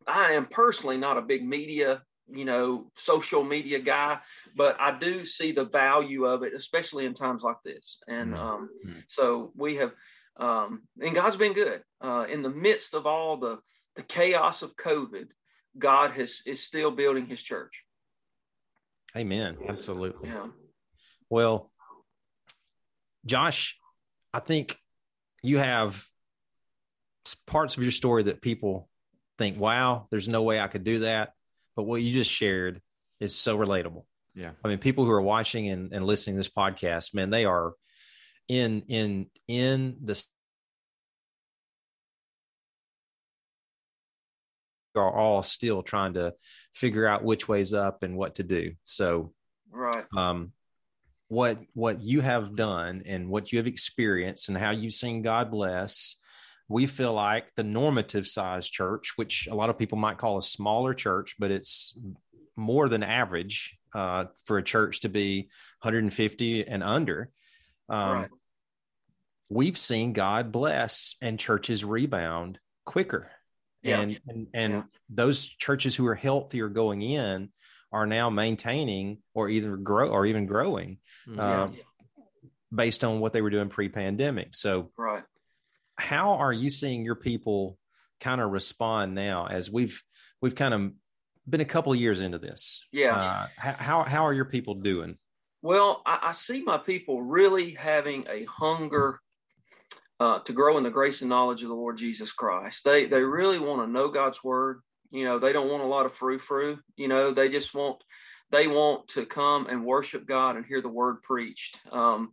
i 0.06 0.32
am 0.32 0.46
personally 0.46 0.96
not 0.96 1.18
a 1.18 1.22
big 1.22 1.46
media 1.46 2.02
you 2.30 2.44
know 2.44 2.90
social 2.96 3.44
media 3.44 3.78
guy 3.78 4.18
but 4.56 4.76
i 4.80 4.96
do 4.96 5.24
see 5.24 5.52
the 5.52 5.64
value 5.64 6.24
of 6.24 6.42
it 6.42 6.54
especially 6.54 7.04
in 7.04 7.14
times 7.14 7.42
like 7.42 7.62
this 7.64 7.98
and 8.08 8.32
mm-hmm. 8.32 8.42
um, 8.42 8.68
mm-hmm. 8.86 8.98
so 9.08 9.52
we 9.56 9.76
have 9.76 9.92
um, 10.38 10.82
and 11.00 11.14
god's 11.14 11.36
been 11.36 11.52
good 11.52 11.82
uh, 12.00 12.26
in 12.30 12.42
the 12.42 12.50
midst 12.50 12.94
of 12.94 13.06
all 13.06 13.36
the 13.36 13.58
the 13.96 14.02
chaos 14.02 14.62
of 14.62 14.76
covid 14.76 15.26
god 15.78 16.10
has 16.12 16.42
is 16.46 16.62
still 16.62 16.90
building 16.90 17.26
his 17.26 17.42
church 17.42 17.84
Amen. 19.16 19.58
Absolutely. 19.68 20.28
Yeah. 20.28 20.46
Well, 21.28 21.70
Josh, 23.26 23.76
I 24.32 24.40
think 24.40 24.78
you 25.42 25.58
have 25.58 26.04
parts 27.46 27.76
of 27.76 27.82
your 27.82 27.92
story 27.92 28.24
that 28.24 28.40
people 28.40 28.88
think, 29.38 29.58
wow, 29.58 30.06
there's 30.10 30.28
no 30.28 30.42
way 30.42 30.60
I 30.60 30.66
could 30.66 30.84
do 30.84 31.00
that. 31.00 31.32
But 31.76 31.84
what 31.84 32.02
you 32.02 32.12
just 32.12 32.30
shared 32.30 32.80
is 33.20 33.34
so 33.34 33.56
relatable. 33.56 34.04
Yeah. 34.34 34.50
I 34.64 34.68
mean, 34.68 34.78
people 34.78 35.04
who 35.04 35.10
are 35.10 35.22
watching 35.22 35.68
and, 35.68 35.92
and 35.92 36.04
listening 36.04 36.36
to 36.36 36.40
this 36.40 36.48
podcast, 36.48 37.14
man, 37.14 37.30
they 37.30 37.44
are 37.44 37.74
in 38.48 38.82
in 38.88 39.26
in 39.48 39.96
the 40.02 40.22
are 44.94 45.12
all 45.12 45.42
still 45.42 45.82
trying 45.82 46.14
to 46.14 46.34
figure 46.72 47.06
out 47.06 47.24
which 47.24 47.48
way's 47.48 47.74
up 47.74 48.02
and 48.02 48.16
what 48.16 48.36
to 48.36 48.42
do. 48.42 48.72
So, 48.84 49.32
right. 49.70 50.04
Um, 50.16 50.52
what 51.28 51.58
what 51.72 52.02
you 52.02 52.20
have 52.20 52.54
done 52.56 53.04
and 53.06 53.30
what 53.30 53.52
you 53.52 53.58
have 53.58 53.66
experienced 53.66 54.50
and 54.50 54.58
how 54.58 54.70
you've 54.70 54.92
seen 54.92 55.22
God 55.22 55.50
bless, 55.50 56.16
we 56.68 56.86
feel 56.86 57.14
like 57.14 57.46
the 57.56 57.62
normative 57.62 58.26
size 58.26 58.68
church, 58.68 59.12
which 59.16 59.48
a 59.50 59.54
lot 59.54 59.70
of 59.70 59.78
people 59.78 59.96
might 59.96 60.18
call 60.18 60.36
a 60.36 60.42
smaller 60.42 60.92
church, 60.92 61.36
but 61.38 61.50
it's 61.50 61.98
more 62.54 62.88
than 62.88 63.02
average 63.02 63.78
uh, 63.94 64.26
for 64.44 64.58
a 64.58 64.62
church 64.62 65.00
to 65.00 65.08
be 65.08 65.48
150 65.80 66.66
and 66.66 66.82
under. 66.82 67.30
Um, 67.88 68.12
right. 68.12 68.28
We've 69.48 69.78
seen 69.78 70.12
God 70.12 70.52
bless 70.52 71.16
and 71.20 71.38
churches 71.38 71.84
rebound 71.84 72.58
quicker 72.84 73.30
yeah. 73.82 74.00
and 74.00 74.20
and, 74.28 74.46
and 74.54 74.72
yeah. 74.72 74.82
those 75.08 75.46
churches 75.46 75.94
who 75.94 76.06
are 76.06 76.14
healthier 76.14 76.68
going 76.68 77.02
in 77.02 77.50
are 77.92 78.06
now 78.06 78.30
maintaining 78.30 79.18
or 79.34 79.48
either 79.48 79.76
grow 79.76 80.08
or 80.08 80.24
even 80.26 80.46
growing 80.46 80.98
mm-hmm. 81.28 81.38
uh, 81.38 81.68
based 82.74 83.04
on 83.04 83.20
what 83.20 83.32
they 83.32 83.42
were 83.42 83.50
doing 83.50 83.68
pre-pandemic 83.68 84.54
so 84.54 84.90
right 84.96 85.24
how 85.96 86.34
are 86.34 86.52
you 86.52 86.70
seeing 86.70 87.04
your 87.04 87.14
people 87.14 87.78
kind 88.20 88.40
of 88.40 88.50
respond 88.50 89.14
now 89.14 89.46
as 89.46 89.70
we've 89.70 90.02
we've 90.40 90.54
kind 90.54 90.72
of 90.72 90.92
been 91.48 91.60
a 91.60 91.66
couple 91.66 91.92
of 91.92 91.98
years 91.98 92.20
into 92.20 92.38
this 92.38 92.86
yeah 92.92 93.14
uh, 93.16 93.46
how 93.58 94.04
how 94.04 94.26
are 94.26 94.32
your 94.32 94.44
people 94.44 94.74
doing 94.74 95.18
well 95.60 96.02
I, 96.06 96.18
I 96.22 96.32
see 96.32 96.62
my 96.62 96.78
people 96.78 97.20
really 97.20 97.72
having 97.72 98.26
a 98.30 98.44
hunger 98.44 99.18
uh, 100.22 100.38
to 100.38 100.52
grow 100.52 100.78
in 100.78 100.84
the 100.84 100.90
grace 100.90 101.20
and 101.20 101.28
knowledge 101.28 101.62
of 101.62 101.68
the 101.68 101.74
Lord 101.74 101.96
Jesus 101.96 102.30
Christ. 102.30 102.84
They 102.84 103.06
they 103.06 103.22
really 103.22 103.58
want 103.58 103.82
to 103.82 103.90
know 103.90 104.08
God's 104.08 104.42
word. 104.44 104.80
You 105.10 105.24
know, 105.24 105.40
they 105.40 105.52
don't 105.52 105.68
want 105.68 105.82
a 105.82 105.86
lot 105.86 106.06
of 106.06 106.14
frou 106.14 106.38
frou. 106.38 106.78
You 106.96 107.08
know, 107.08 107.32
they 107.32 107.48
just 107.48 107.74
want 107.74 107.96
they 108.52 108.68
want 108.68 109.08
to 109.08 109.26
come 109.26 109.66
and 109.66 109.84
worship 109.84 110.24
God 110.24 110.54
and 110.54 110.64
hear 110.64 110.80
the 110.80 110.88
word 110.88 111.22
preached. 111.22 111.80
Um, 111.90 112.32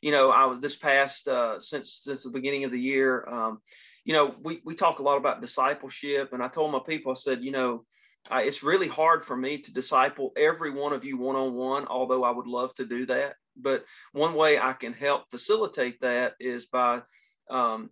you 0.00 0.12
know, 0.12 0.30
I 0.30 0.44
was 0.44 0.60
this 0.60 0.76
past 0.76 1.26
uh, 1.26 1.58
since 1.58 2.02
since 2.04 2.22
the 2.22 2.30
beginning 2.30 2.64
of 2.64 2.70
the 2.70 2.80
year. 2.80 3.28
Um, 3.28 3.60
you 4.04 4.12
know, 4.12 4.36
we 4.40 4.60
we 4.64 4.76
talk 4.76 5.00
a 5.00 5.02
lot 5.02 5.18
about 5.18 5.40
discipleship, 5.40 6.32
and 6.32 6.40
I 6.42 6.46
told 6.46 6.70
my 6.70 6.82
people, 6.86 7.10
I 7.10 7.16
said, 7.16 7.42
you 7.42 7.50
know, 7.50 7.84
I, 8.30 8.42
it's 8.42 8.62
really 8.62 8.88
hard 8.88 9.24
for 9.24 9.36
me 9.36 9.58
to 9.58 9.72
disciple 9.72 10.32
every 10.36 10.70
one 10.70 10.92
of 10.92 11.04
you 11.04 11.18
one 11.18 11.34
on 11.34 11.54
one, 11.54 11.86
although 11.88 12.22
I 12.22 12.30
would 12.30 12.46
love 12.46 12.72
to 12.74 12.84
do 12.84 13.06
that. 13.06 13.34
But 13.56 13.84
one 14.12 14.34
way 14.34 14.58
I 14.58 14.72
can 14.72 14.92
help 14.92 15.30
facilitate 15.30 16.00
that 16.00 16.34
is 16.38 16.66
by 16.66 17.02
um, 17.50 17.90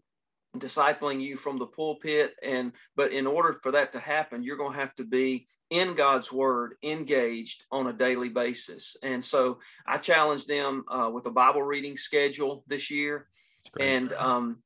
discipling 0.58 1.20
you 1.20 1.36
from 1.36 1.58
the 1.58 1.66
pulpit. 1.66 2.34
And 2.42 2.72
but 2.96 3.12
in 3.12 3.26
order 3.26 3.58
for 3.62 3.72
that 3.72 3.92
to 3.92 4.00
happen 4.00 4.42
you're 4.42 4.56
going 4.56 4.72
to 4.72 4.78
have 4.78 4.94
to 4.96 5.04
be 5.04 5.46
in 5.70 5.94
god's 5.94 6.30
word 6.30 6.74
engaged 6.82 7.64
on 7.72 7.86
a 7.86 7.92
daily 7.92 8.28
basis. 8.28 8.96
And 9.02 9.24
so 9.24 9.58
i 9.86 9.96
challenged 9.98 10.48
them 10.48 10.84
uh, 10.90 11.10
with 11.12 11.26
a 11.26 11.30
bible 11.30 11.62
reading 11.62 11.96
schedule 11.96 12.64
this 12.66 12.90
year. 12.90 13.28
And 13.80 14.12
um, 14.12 14.58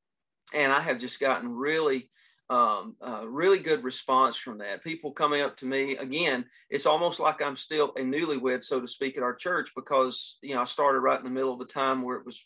and 0.53 0.71
i 0.73 0.81
have 0.81 0.99
just 0.99 1.19
gotten 1.19 1.49
really 1.49 2.09
um, 2.49 2.95
uh, 3.05 3.27
really 3.27 3.59
good 3.59 3.83
response 3.83 4.37
from 4.37 4.59
that. 4.59 4.81
People 4.81 5.11
coming 5.11 5.41
up 5.41 5.57
to 5.57 5.65
me 5.65 5.97
again 5.97 6.45
it's 6.69 6.85
almost 6.85 7.19
like 7.19 7.41
i'm 7.41 7.55
still 7.55 7.93
a 7.97 8.01
newlywed 8.01 8.61
so 8.61 8.79
to 8.79 8.87
speak 8.87 9.17
at 9.17 9.23
our 9.23 9.35
church 9.35 9.71
because 9.75 10.37
you 10.41 10.55
know 10.55 10.61
i 10.61 10.65
started 10.65 10.99
right 10.99 11.19
in 11.19 11.25
the 11.25 11.31
middle 11.31 11.53
of 11.53 11.59
the 11.59 11.65
time 11.65 12.01
where 12.01 12.17
it 12.17 12.25
was 12.25 12.41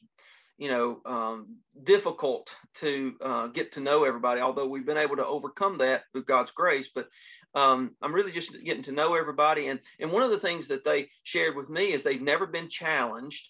you 0.62 0.70
know 0.70 1.02
um, 1.08 1.58
difficult 1.84 2.56
to 2.76 3.14
uh, 3.20 3.48
get 3.48 3.72
to 3.72 3.80
know 3.80 4.04
everybody 4.04 4.42
although 4.42 4.68
we've 4.68 4.86
been 4.86 4.96
able 4.96 5.16
to 5.16 5.26
overcome 5.26 5.80
that 5.80 6.04
with 6.14 6.28
god's 6.28 6.52
grace 6.52 6.88
but 6.94 7.08
um, 7.56 7.96
i'm 8.02 8.14
really 8.14 8.32
just 8.32 8.54
getting 8.64 8.84
to 8.84 8.92
know 8.92 9.16
everybody 9.16 9.68
and 9.68 9.80
and 10.00 10.12
one 10.12 10.22
of 10.22 10.30
the 10.30 10.40
things 10.40 10.68
that 10.68 10.86
they 10.86 11.10
shared 11.24 11.56
with 11.56 11.68
me 11.68 11.92
is 11.92 12.04
they've 12.04 12.22
never 12.22 12.46
been 12.46 12.70
challenged 12.70 13.50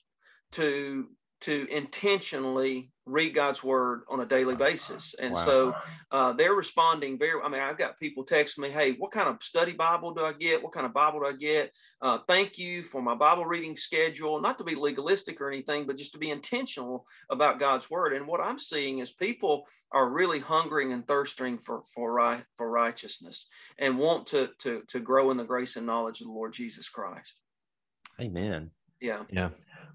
to 0.53 1.09
to 1.41 1.67
intentionally 1.71 2.91
read 3.05 3.33
God's 3.33 3.63
word 3.63 4.03
on 4.09 4.19
a 4.19 4.25
daily 4.25 4.55
basis. 4.55 5.15
And 5.19 5.33
wow. 5.33 5.45
so 5.45 5.75
uh, 6.11 6.33
they're 6.33 6.53
responding 6.53 7.17
very, 7.17 7.41
I 7.41 7.49
mean, 7.49 7.61
I've 7.61 7.77
got 7.77 7.99
people 7.99 8.23
text 8.23 8.59
me, 8.59 8.69
Hey, 8.69 8.93
what 8.93 9.11
kind 9.11 9.27
of 9.27 9.41
study 9.41 9.73
Bible 9.73 10.13
do 10.13 10.23
I 10.23 10.33
get? 10.33 10.61
What 10.61 10.73
kind 10.73 10.85
of 10.85 10.93
Bible 10.93 11.19
do 11.19 11.25
I 11.25 11.33
get? 11.33 11.71
Uh, 12.01 12.19
thank 12.27 12.57
you 12.57 12.83
for 12.83 13.01
my 13.01 13.15
Bible 13.15 13.45
reading 13.45 13.75
schedule, 13.75 14.39
not 14.39 14.57
to 14.59 14.63
be 14.63 14.75
legalistic 14.75 15.41
or 15.41 15.51
anything, 15.51 15.87
but 15.87 15.97
just 15.97 16.11
to 16.13 16.19
be 16.19 16.29
intentional 16.29 17.05
about 17.29 17.59
God's 17.59 17.89
word. 17.89 18.13
And 18.13 18.27
what 18.27 18.39
I'm 18.39 18.59
seeing 18.59 18.99
is 18.99 19.11
people 19.11 19.65
are 19.91 20.09
really 20.09 20.39
hungering 20.39 20.93
and 20.93 21.05
thirsting 21.07 21.57
for, 21.57 21.81
for, 21.93 22.43
for 22.57 22.69
righteousness 22.69 23.47
and 23.79 23.97
want 23.97 24.27
to, 24.27 24.49
to, 24.59 24.83
to 24.87 24.99
grow 24.99 25.31
in 25.31 25.37
the 25.37 25.43
grace 25.43 25.75
and 25.75 25.87
knowledge 25.87 26.21
of 26.21 26.27
the 26.27 26.33
Lord 26.33 26.53
Jesus 26.53 26.87
Christ. 26.87 27.33
Amen. 28.19 28.69
Yeah. 28.99 29.23
Yeah. 29.31 29.49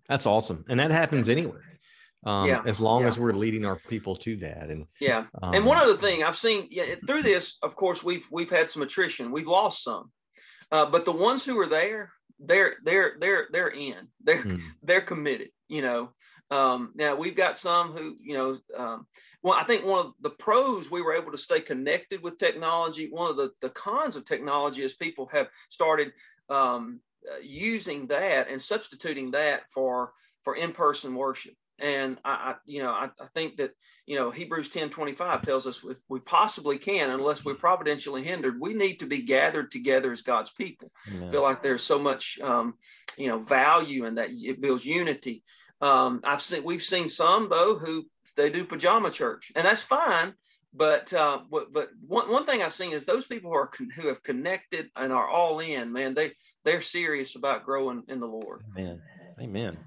That's 0.08 0.26
awesome. 0.26 0.64
And 0.68 0.80
that 0.80 0.90
happens 0.90 1.28
anywhere. 1.28 1.62
Um, 2.24 2.48
yeah. 2.48 2.62
as 2.66 2.80
long 2.80 3.02
yeah. 3.02 3.08
as 3.08 3.20
we're 3.20 3.32
leading 3.32 3.64
our 3.64 3.76
people 3.88 4.16
to 4.16 4.36
that. 4.38 4.68
And 4.68 4.86
yeah. 5.00 5.26
Um, 5.42 5.54
and 5.54 5.64
one 5.64 5.78
other 5.78 5.96
thing 5.96 6.24
I've 6.24 6.36
seen 6.36 6.66
yeah, 6.70 6.96
through 7.06 7.22
this, 7.22 7.56
of 7.62 7.76
course, 7.76 8.02
we've, 8.02 8.26
we've 8.32 8.50
had 8.50 8.68
some 8.68 8.82
attrition. 8.82 9.30
We've 9.30 9.46
lost 9.46 9.84
some, 9.84 10.10
uh, 10.72 10.86
but 10.86 11.04
the 11.04 11.12
ones 11.12 11.44
who 11.44 11.56
are 11.60 11.68
there, 11.68 12.10
they're, 12.40 12.76
they're, 12.82 13.12
they're, 13.20 13.46
they're 13.52 13.68
in, 13.68 14.08
they're, 14.24 14.42
mm. 14.42 14.60
they're 14.82 15.02
committed. 15.02 15.50
You 15.68 15.82
know, 15.82 16.10
um, 16.50 16.92
now 16.94 17.16
we've 17.16 17.36
got 17.36 17.56
some 17.56 17.92
who, 17.92 18.16
you 18.20 18.36
know, 18.36 18.58
um, 18.76 19.06
well, 19.42 19.54
I 19.58 19.64
think 19.64 19.84
one 19.84 20.06
of 20.06 20.12
the 20.20 20.30
pros 20.30 20.90
we 20.90 21.02
were 21.02 21.14
able 21.14 21.32
to 21.32 21.38
stay 21.38 21.60
connected 21.60 22.22
with 22.22 22.38
technology. 22.38 23.08
One 23.10 23.30
of 23.30 23.36
the 23.36 23.50
the 23.62 23.70
cons 23.70 24.16
of 24.16 24.24
technology 24.24 24.82
is 24.82 24.94
people 24.94 25.28
have 25.32 25.48
started 25.70 26.12
um, 26.48 27.00
uh, 27.30 27.38
using 27.42 28.06
that 28.08 28.48
and 28.48 28.60
substituting 28.60 29.32
that 29.32 29.62
for 29.72 30.12
for 30.42 30.54
in 30.54 30.72
person 30.72 31.14
worship. 31.14 31.54
And 31.78 32.18
I, 32.24 32.30
I, 32.30 32.54
you 32.64 32.82
know, 32.82 32.90
I, 32.90 33.10
I, 33.20 33.26
think 33.34 33.56
that, 33.56 33.72
you 34.06 34.16
know, 34.16 34.30
Hebrews 34.30 34.70
10 34.70 34.88
25 34.88 35.42
tells 35.42 35.66
us 35.66 35.80
if 35.84 35.98
we 36.08 36.20
possibly 36.20 36.78
can, 36.78 37.10
unless 37.10 37.44
we're 37.44 37.54
providentially 37.54 38.22
hindered, 38.22 38.58
we 38.58 38.72
need 38.72 39.00
to 39.00 39.06
be 39.06 39.22
gathered 39.22 39.70
together 39.70 40.10
as 40.10 40.22
God's 40.22 40.50
people. 40.50 40.90
I 41.06 41.30
feel 41.30 41.42
like 41.42 41.62
there's 41.62 41.82
so 41.82 41.98
much, 41.98 42.38
um, 42.42 42.74
you 43.18 43.28
know, 43.28 43.40
value 43.40 44.06
in 44.06 44.14
that 44.14 44.30
it 44.30 44.62
builds 44.62 44.86
unity. 44.86 45.42
Um, 45.82 46.20
I've 46.24 46.40
seen, 46.40 46.64
we've 46.64 46.82
seen 46.82 47.08
some 47.08 47.48
though 47.50 47.76
who 47.76 48.06
they 48.36 48.48
do 48.48 48.64
pajama 48.64 49.10
church, 49.10 49.52
and 49.54 49.66
that's 49.66 49.82
fine. 49.82 50.32
But 50.76 51.12
uh, 51.14 51.40
but, 51.50 51.72
but 51.72 51.88
one, 52.06 52.30
one 52.30 52.44
thing 52.44 52.62
I've 52.62 52.74
seen 52.74 52.92
is 52.92 53.04
those 53.04 53.24
people 53.24 53.50
who 53.50 53.56
are 53.56 53.70
who 53.94 54.08
have 54.08 54.22
connected 54.22 54.90
and 54.94 55.12
are 55.12 55.28
all 55.28 55.60
in, 55.60 55.92
man, 55.92 56.14
they 56.14 56.32
they're 56.64 56.82
serious 56.82 57.34
about 57.34 57.64
growing 57.64 58.02
in 58.08 58.20
the 58.20 58.26
Lord. 58.26 58.62
Amen. 58.76 59.00
Amen. 59.40 59.78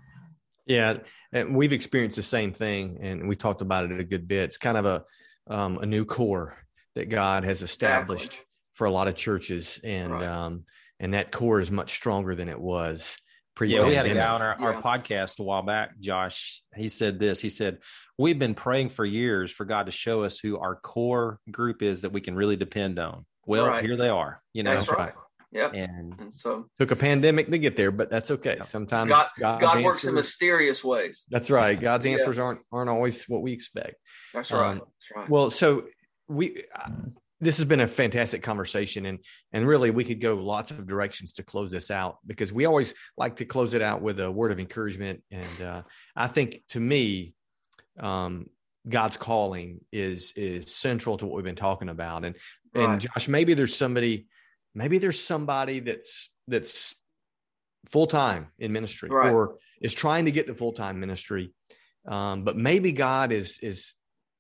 Yeah, 0.66 1.00
and 1.32 1.56
we've 1.56 1.74
experienced 1.74 2.16
the 2.16 2.24
same 2.24 2.54
thing, 2.54 3.00
and 3.02 3.28
we 3.28 3.36
talked 3.36 3.62
about 3.62 3.92
it 3.92 4.00
a 4.00 4.04
good 4.04 4.28
bit. 4.28 4.46
It's 4.46 4.58
kind 4.58 4.78
of 4.78 4.86
a 4.86 5.04
um, 5.48 5.78
a 5.78 5.86
new 5.86 6.06
core 6.06 6.58
that 6.96 7.10
God 7.10 7.44
has 7.44 7.62
established 7.62 8.26
exactly. 8.26 8.46
for 8.74 8.86
a 8.86 8.92
lot 8.92 9.08
of 9.08 9.16
churches, 9.16 9.80
and 9.84 10.12
right. 10.12 10.26
um, 10.26 10.66
and 11.00 11.14
that 11.14 11.32
core 11.32 11.60
is 11.60 11.72
much 11.72 11.92
stronger 11.92 12.34
than 12.34 12.50
it 12.50 12.60
was. 12.60 13.18
Yeah, 13.68 13.88
we 13.88 13.96
had 13.96 14.06
a 14.06 14.14
guy 14.14 14.30
on 14.30 14.42
our, 14.42 14.56
yeah. 14.60 14.66
our 14.66 14.82
podcast 14.82 15.40
a 15.40 15.44
while 15.44 15.64
back, 15.64 16.00
Josh. 16.00 16.62
He 16.76 16.88
said 16.88 17.20
this. 17.20 17.40
He 17.40 17.50
said, 17.50 17.80
"We've 18.18 18.40
been 18.40 18.56
praying 18.56 18.90
for 18.90 19.06
years 19.06 19.52
for 19.52 19.66
God 19.66 19.86
to 19.88 19.92
show 19.92 20.24
us 20.24 20.40
who 20.40 20.58
our 20.58 20.76
core 20.76 21.40
group 21.52 21.82
is 21.82 22.02
that 22.02 22.12
we 22.12 22.22
can 22.22 22.36
really 22.36 22.56
depend 22.56 23.00
on." 23.00 23.26
Well, 23.46 23.68
right. 23.68 23.84
here 23.84 23.96
they 23.96 24.10
are. 24.10 24.42
You 24.54 24.64
know, 24.64 24.76
that's 24.76 24.92
right. 24.92 25.14
Yeah. 25.52 25.72
And, 25.74 26.14
and, 26.20 26.34
so 26.34 26.68
took 26.78 26.92
a 26.92 26.96
pandemic 26.96 27.50
to 27.50 27.58
get 27.58 27.76
there, 27.76 27.92
but 27.92 28.12
that's 28.12 28.30
okay. 28.30 28.60
Sometimes 28.64 29.10
God, 29.10 29.28
God 29.40 29.64
answers, 29.64 29.84
works 29.84 30.04
in 30.04 30.14
mysterious 30.14 30.84
ways. 30.84 31.26
That's 31.30 31.50
right. 31.50 31.80
God's 31.80 32.06
answers 32.06 32.38
aren't 32.38 32.60
aren't 32.72 32.90
always 32.90 33.26
what 33.26 33.42
we 33.42 33.54
expect. 33.54 33.96
That's 34.34 34.52
right. 34.52 34.74
Um, 34.74 34.78
that's 34.78 35.12
right. 35.16 35.30
Well, 35.30 35.50
so 35.50 35.88
we 36.28 36.64
uh, 36.76 36.92
this 37.42 37.58
has 37.58 37.66
been 37.66 37.80
a 37.80 37.88
fantastic 37.88 38.44
conversation 38.44 39.06
and 39.06 39.20
and 39.54 39.68
really 39.68 39.92
we 39.92 40.04
could 40.04 40.22
go 40.22 40.36
lots 40.36 40.72
of 40.72 40.86
directions 40.86 41.34
to 41.34 41.44
close 41.44 41.72
this 41.72 41.90
out 41.90 42.18
because 42.26 42.52
we 42.52 42.66
always 42.66 42.94
like 43.18 43.38
to 43.38 43.46
close 43.46 43.74
it 43.74 43.82
out 43.82 44.02
with 44.02 44.20
a 44.20 44.32
word 44.32 44.52
of 44.52 44.60
encouragement 44.60 45.24
and 45.32 45.62
uh, 45.62 45.82
I 46.16 46.28
think 46.28 46.62
to 46.70 46.80
me 46.80 47.34
um, 48.00 48.48
God's 48.88 49.18
calling 49.18 49.82
is 49.92 50.34
is 50.36 50.74
central 50.74 51.18
to 51.18 51.26
what 51.26 51.36
we've 51.36 51.46
been 51.46 51.56
talking 51.56 51.90
about 51.90 52.26
and 52.26 52.36
right. 52.76 52.90
and 52.90 53.02
Josh 53.02 53.28
maybe 53.28 53.54
there's 53.54 53.76
somebody 53.76 54.28
maybe 54.76 54.98
there's 54.98 55.22
somebody 55.22 55.80
that's 55.80 56.34
that's 56.48 56.96
full 57.88 58.08
time 58.08 58.48
in 58.60 58.72
ministry 58.72 59.10
right. 59.10 59.32
or 59.32 59.58
is 59.82 59.94
trying 59.94 60.26
to 60.26 60.32
get 60.32 60.48
to 60.48 60.54
full 60.54 60.74
time 60.74 61.00
ministry, 61.00 61.52
um, 62.08 62.44
but 62.44 62.58
maybe 62.58 62.92
God 62.92 63.32
is 63.32 63.60
is 63.62 63.96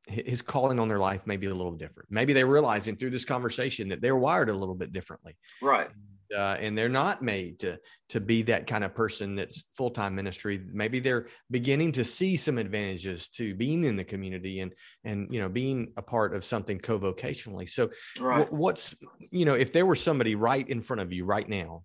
his 0.09 0.41
calling 0.41 0.79
on 0.79 0.87
their 0.87 0.99
life 0.99 1.27
may 1.27 1.37
be 1.37 1.47
a 1.47 1.53
little 1.53 1.71
different. 1.71 2.09
Maybe 2.11 2.33
they're 2.33 2.45
realizing 2.47 2.95
through 2.95 3.11
this 3.11 3.25
conversation 3.25 3.89
that 3.89 4.01
they're 4.01 4.17
wired 4.17 4.49
a 4.49 4.53
little 4.53 4.75
bit 4.75 4.91
differently. 4.91 5.37
Right 5.61 5.89
uh, 6.35 6.57
and 6.59 6.77
they're 6.77 6.89
not 6.89 7.21
made 7.21 7.59
to 7.59 7.79
to 8.09 8.19
be 8.19 8.43
that 8.43 8.67
kind 8.67 8.83
of 8.83 8.93
person 8.93 9.35
that's 9.35 9.63
full 9.73 9.89
time 9.89 10.15
ministry. 10.15 10.61
Maybe 10.71 10.99
they're 10.99 11.27
beginning 11.49 11.91
to 11.93 12.03
see 12.03 12.35
some 12.35 12.57
advantages 12.57 13.29
to 13.31 13.55
being 13.55 13.83
in 13.83 13.95
the 13.95 14.03
community 14.03 14.59
and 14.59 14.73
and 15.03 15.27
you 15.33 15.39
know 15.39 15.49
being 15.49 15.93
a 15.97 16.01
part 16.01 16.35
of 16.35 16.43
something 16.43 16.79
co-vocationally. 16.79 17.67
So, 17.67 17.89
right. 18.19 18.51
what's 18.51 18.95
you 19.31 19.45
know 19.45 19.55
if 19.55 19.73
there 19.73 19.85
were 19.85 19.95
somebody 19.95 20.35
right 20.35 20.67
in 20.67 20.81
front 20.81 21.01
of 21.01 21.11
you 21.11 21.25
right 21.25 21.47
now, 21.47 21.83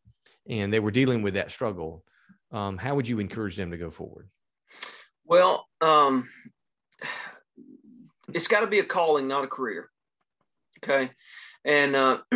and 0.48 0.72
they 0.72 0.80
were 0.80 0.90
dealing 0.90 1.22
with 1.22 1.34
that 1.34 1.50
struggle, 1.50 2.04
um, 2.52 2.76
how 2.76 2.94
would 2.94 3.08
you 3.08 3.20
encourage 3.20 3.56
them 3.56 3.70
to 3.70 3.78
go 3.78 3.90
forward? 3.90 4.28
Well, 5.24 5.66
um, 5.80 6.28
it's 8.32 8.48
got 8.48 8.60
to 8.60 8.66
be 8.66 8.78
a 8.78 8.84
calling, 8.84 9.28
not 9.28 9.44
a 9.44 9.48
career. 9.48 9.90
Okay. 10.82 11.10
And 11.64 11.96
uh, 11.96 12.18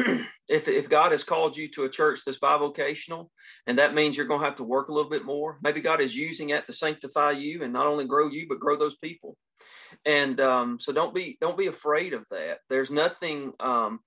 if, 0.48 0.68
if 0.68 0.88
God 0.88 1.12
has 1.12 1.24
called 1.24 1.57
you 1.57 1.68
to 1.68 1.85
a 1.85 1.90
church 1.90 2.20
that's 2.24 2.38
bivocational, 2.38 3.29
and 3.66 3.79
that 3.79 3.94
means 3.94 4.16
you're 4.16 4.27
going 4.27 4.40
to 4.40 4.46
have 4.46 4.57
to 4.57 4.64
work 4.64 4.88
a 4.88 4.92
little 4.92 5.11
bit 5.11 5.24
more, 5.24 5.59
maybe 5.62 5.81
God 5.81 6.01
is 6.01 6.16
using 6.16 6.48
that 6.48 6.66
to 6.66 6.72
sanctify 6.72 7.33
you 7.33 7.62
and 7.62 7.72
not 7.72 7.87
only 7.87 8.07
grow 8.07 8.29
you, 8.29 8.46
but 8.48 8.61
grow 8.61 8.77
those 8.77 8.96
people. 8.96 9.37
And 10.05 10.40
um, 10.40 10.79
so 10.81 10.92
don't 10.92 11.14
be 11.14 11.38
don't 11.40 11.57
be 11.57 11.66
afraid 11.66 12.12
of 12.12 12.24
that. 12.31 12.59
There's 12.68 12.90
nothing 12.90 13.53
um, 13.61 14.01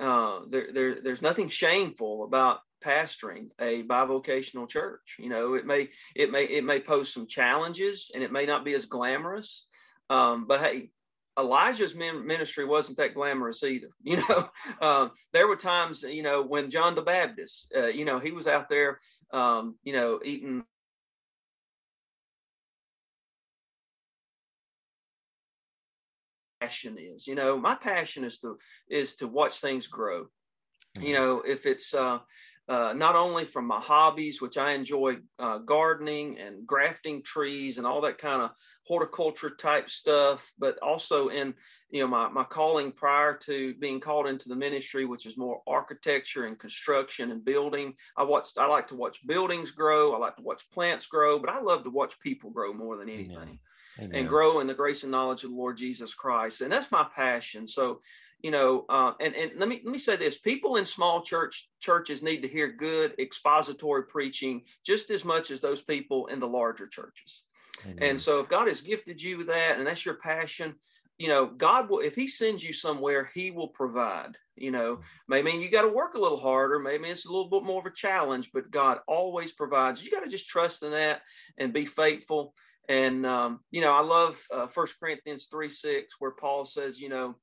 uh, 0.00 0.40
there, 0.48 0.68
there 0.72 1.02
there's 1.02 1.22
nothing 1.22 1.48
shameful 1.48 2.24
about 2.24 2.60
pastoring 2.84 3.48
a 3.60 3.82
bivocational 3.82 4.68
church. 4.68 5.16
You 5.18 5.28
know, 5.28 5.54
it 5.54 5.66
may 5.66 5.88
it 6.14 6.30
may 6.30 6.44
it 6.44 6.64
may 6.64 6.80
pose 6.80 7.12
some 7.12 7.26
challenges 7.26 8.10
and 8.14 8.22
it 8.22 8.32
may 8.32 8.46
not 8.46 8.64
be 8.64 8.74
as 8.74 8.86
glamorous. 8.86 9.66
Um, 10.10 10.46
but 10.46 10.60
hey, 10.60 10.90
Elijah's 11.38 11.94
ministry 11.94 12.64
wasn't 12.64 12.98
that 12.98 13.14
glamorous 13.14 13.62
either. 13.62 13.88
You 14.02 14.16
know, 14.28 14.50
uh, 14.80 15.08
there 15.32 15.46
were 15.46 15.56
times, 15.56 16.02
you 16.02 16.22
know, 16.22 16.42
when 16.42 16.70
John 16.70 16.94
the 16.94 17.02
Baptist, 17.02 17.72
uh, 17.76 17.86
you 17.86 18.04
know, 18.04 18.18
he 18.18 18.32
was 18.32 18.46
out 18.46 18.68
there, 18.68 18.98
um, 19.32 19.76
you 19.84 19.92
know, 19.92 20.20
eating. 20.24 20.64
Passion 26.60 26.96
is, 26.98 27.26
you 27.26 27.36
know, 27.36 27.56
my 27.56 27.76
passion 27.76 28.24
is 28.24 28.38
to 28.38 28.58
is 28.88 29.14
to 29.16 29.28
watch 29.28 29.60
things 29.60 29.86
grow. 29.86 30.26
You 30.96 31.02
mm-hmm. 31.02 31.12
know, 31.12 31.42
if 31.46 31.66
it's 31.66 31.94
uh, 31.94 32.18
uh, 32.68 32.92
not 32.92 33.16
only 33.16 33.46
from 33.46 33.66
my 33.66 33.80
hobbies, 33.80 34.42
which 34.42 34.58
I 34.58 34.72
enjoy 34.72 35.16
uh, 35.38 35.58
gardening 35.58 36.38
and 36.38 36.66
grafting 36.66 37.22
trees 37.22 37.78
and 37.78 37.86
all 37.86 38.02
that 38.02 38.18
kind 38.18 38.42
of 38.42 38.50
horticulture 38.86 39.50
type 39.50 39.88
stuff, 39.88 40.52
but 40.58 40.78
also 40.78 41.28
in 41.28 41.54
you 41.90 42.02
know 42.02 42.06
my, 42.06 42.28
my 42.28 42.44
calling 42.44 42.92
prior 42.92 43.34
to 43.34 43.74
being 43.74 44.00
called 44.00 44.26
into 44.26 44.50
the 44.50 44.54
ministry, 44.54 45.06
which 45.06 45.24
is 45.24 45.38
more 45.38 45.62
architecture 45.66 46.44
and 46.44 46.58
construction 46.58 47.30
and 47.30 47.42
building. 47.42 47.94
I 48.18 48.24
watched 48.24 48.58
I 48.58 48.66
like 48.66 48.88
to 48.88 48.96
watch 48.96 49.26
buildings 49.26 49.70
grow, 49.70 50.14
I 50.14 50.18
like 50.18 50.36
to 50.36 50.42
watch 50.42 50.70
plants 50.70 51.06
grow, 51.06 51.38
but 51.38 51.50
I 51.50 51.60
love 51.60 51.84
to 51.84 51.90
watch 51.90 52.20
people 52.20 52.50
grow 52.50 52.74
more 52.74 52.98
than 52.98 53.08
anything. 53.08 53.36
Amen. 53.36 53.58
Amen. 53.98 54.14
And 54.14 54.28
grow 54.28 54.60
in 54.60 54.66
the 54.66 54.74
grace 54.74 55.02
and 55.02 55.10
knowledge 55.10 55.44
of 55.44 55.50
the 55.50 55.56
Lord 55.56 55.76
Jesus 55.76 56.14
Christ. 56.14 56.60
And 56.60 56.70
that's 56.70 56.92
my 56.92 57.06
passion. 57.14 57.66
So 57.66 58.00
you 58.40 58.52
know, 58.52 58.84
uh, 58.88 59.12
and 59.20 59.34
and 59.34 59.52
let 59.56 59.68
me 59.68 59.80
let 59.84 59.92
me 59.92 59.98
say 59.98 60.16
this: 60.16 60.38
people 60.38 60.76
in 60.76 60.86
small 60.86 61.22
church 61.22 61.68
churches 61.80 62.22
need 62.22 62.42
to 62.42 62.48
hear 62.48 62.68
good 62.68 63.14
expository 63.18 64.04
preaching 64.04 64.62
just 64.84 65.10
as 65.10 65.24
much 65.24 65.50
as 65.50 65.60
those 65.60 65.82
people 65.82 66.28
in 66.28 66.38
the 66.38 66.46
larger 66.46 66.86
churches. 66.86 67.42
Amen. 67.84 67.98
And 68.00 68.20
so, 68.20 68.38
if 68.40 68.48
God 68.48 68.68
has 68.68 68.80
gifted 68.80 69.20
you 69.20 69.42
that, 69.44 69.78
and 69.78 69.86
that's 69.86 70.04
your 70.04 70.14
passion, 70.14 70.76
you 71.18 71.26
know, 71.26 71.46
God 71.46 71.90
will. 71.90 71.98
If 71.98 72.14
He 72.14 72.28
sends 72.28 72.62
you 72.62 72.72
somewhere, 72.72 73.28
He 73.34 73.50
will 73.50 73.68
provide. 73.68 74.36
You 74.54 74.70
know, 74.70 75.00
maybe 75.26 75.50
you 75.52 75.68
got 75.68 75.82
to 75.82 75.88
work 75.88 76.14
a 76.14 76.20
little 76.20 76.38
harder. 76.38 76.78
Maybe 76.78 77.08
it's 77.08 77.26
a 77.26 77.32
little 77.32 77.50
bit 77.50 77.64
more 77.64 77.80
of 77.80 77.86
a 77.86 77.90
challenge, 77.90 78.50
but 78.52 78.70
God 78.70 78.98
always 79.08 79.50
provides. 79.50 80.02
You 80.02 80.12
got 80.12 80.24
to 80.24 80.30
just 80.30 80.48
trust 80.48 80.84
in 80.84 80.92
that 80.92 81.22
and 81.58 81.72
be 81.72 81.86
faithful. 81.86 82.54
And 82.88 83.26
um, 83.26 83.60
you 83.70 83.80
know, 83.80 83.92
I 83.92 84.00
love 84.00 84.40
uh, 84.50 84.66
First 84.66 84.98
Corinthians 84.98 85.48
three 85.50 85.70
six, 85.70 86.14
where 86.18 86.30
Paul 86.30 86.64
says, 86.64 87.00
you 87.00 87.08
know 87.08 87.36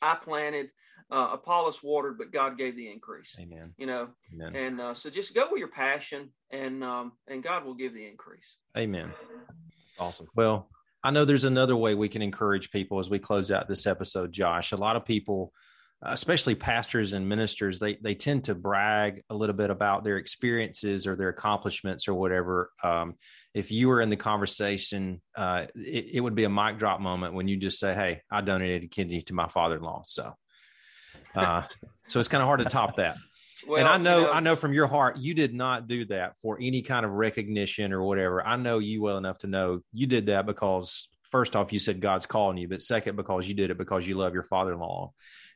I 0.00 0.14
planted, 0.14 0.70
uh, 1.10 1.30
Apollos 1.32 1.82
watered, 1.82 2.18
but 2.18 2.32
God 2.32 2.58
gave 2.58 2.76
the 2.76 2.90
increase. 2.90 3.36
Amen. 3.38 3.74
You 3.76 3.86
know, 3.86 4.08
Amen. 4.32 4.56
and 4.56 4.80
uh, 4.80 4.94
so 4.94 5.10
just 5.10 5.34
go 5.34 5.48
with 5.50 5.58
your 5.58 5.68
passion, 5.68 6.30
and 6.50 6.82
um, 6.84 7.12
and 7.28 7.42
God 7.42 7.64
will 7.64 7.74
give 7.74 7.94
the 7.94 8.06
increase. 8.06 8.56
Amen. 8.76 9.12
Awesome. 9.98 10.28
Well, 10.36 10.68
I 11.02 11.10
know 11.10 11.24
there's 11.24 11.44
another 11.44 11.76
way 11.76 11.94
we 11.94 12.08
can 12.08 12.22
encourage 12.22 12.70
people 12.70 12.98
as 12.98 13.10
we 13.10 13.18
close 13.18 13.50
out 13.50 13.68
this 13.68 13.86
episode, 13.86 14.32
Josh. 14.32 14.72
A 14.72 14.76
lot 14.76 14.96
of 14.96 15.04
people 15.04 15.52
especially 16.02 16.54
pastors 16.54 17.12
and 17.12 17.28
ministers 17.28 17.80
they 17.80 17.96
they 17.96 18.14
tend 18.14 18.44
to 18.44 18.54
brag 18.54 19.22
a 19.30 19.34
little 19.34 19.54
bit 19.54 19.70
about 19.70 20.04
their 20.04 20.16
experiences 20.16 21.06
or 21.06 21.16
their 21.16 21.28
accomplishments 21.28 22.06
or 22.06 22.14
whatever 22.14 22.70
um, 22.84 23.14
if 23.54 23.72
you 23.72 23.88
were 23.88 24.00
in 24.00 24.10
the 24.10 24.16
conversation 24.16 25.20
uh, 25.36 25.66
it, 25.74 26.06
it, 26.14 26.20
would 26.20 26.36
be 26.36 26.44
a 26.44 26.48
mic 26.48 26.78
drop 26.78 27.00
moment 27.00 27.34
when 27.34 27.48
you 27.48 27.56
just 27.56 27.80
say 27.80 27.94
hey 27.94 28.20
i 28.30 28.40
donated 28.40 28.84
a 28.84 28.88
kidney 28.88 29.22
to 29.22 29.34
my 29.34 29.48
father-in-law 29.48 30.02
so 30.04 30.32
uh, 31.34 31.62
so 32.06 32.18
it's 32.18 32.28
kind 32.28 32.42
of 32.42 32.46
hard 32.46 32.60
to 32.60 32.66
top 32.66 32.96
that 32.96 33.16
well, 33.66 33.78
and 33.80 33.88
I 33.88 33.98
know, 33.98 34.20
you 34.20 34.26
know, 34.26 34.32
I 34.32 34.40
know 34.40 34.56
from 34.56 34.72
your 34.72 34.86
heart, 34.86 35.16
you 35.18 35.34
did 35.34 35.52
not 35.52 35.88
do 35.88 36.04
that 36.06 36.38
for 36.40 36.58
any 36.60 36.82
kind 36.82 37.04
of 37.04 37.12
recognition 37.12 37.92
or 37.92 38.02
whatever. 38.02 38.44
I 38.46 38.56
know 38.56 38.78
you 38.78 39.02
well 39.02 39.18
enough 39.18 39.38
to 39.38 39.46
know 39.48 39.80
you 39.92 40.06
did 40.06 40.26
that 40.26 40.46
because 40.46 41.08
first 41.30 41.56
off, 41.56 41.72
you 41.72 41.78
said 41.78 42.00
God's 42.00 42.26
calling 42.26 42.56
you, 42.56 42.68
but 42.68 42.82
second, 42.82 43.16
because 43.16 43.48
you 43.48 43.54
did 43.54 43.70
it 43.70 43.78
because 43.78 44.06
you 44.06 44.16
love 44.16 44.34
your 44.34 44.42
father 44.42 44.72
in 44.72 44.78
law. 44.78 45.12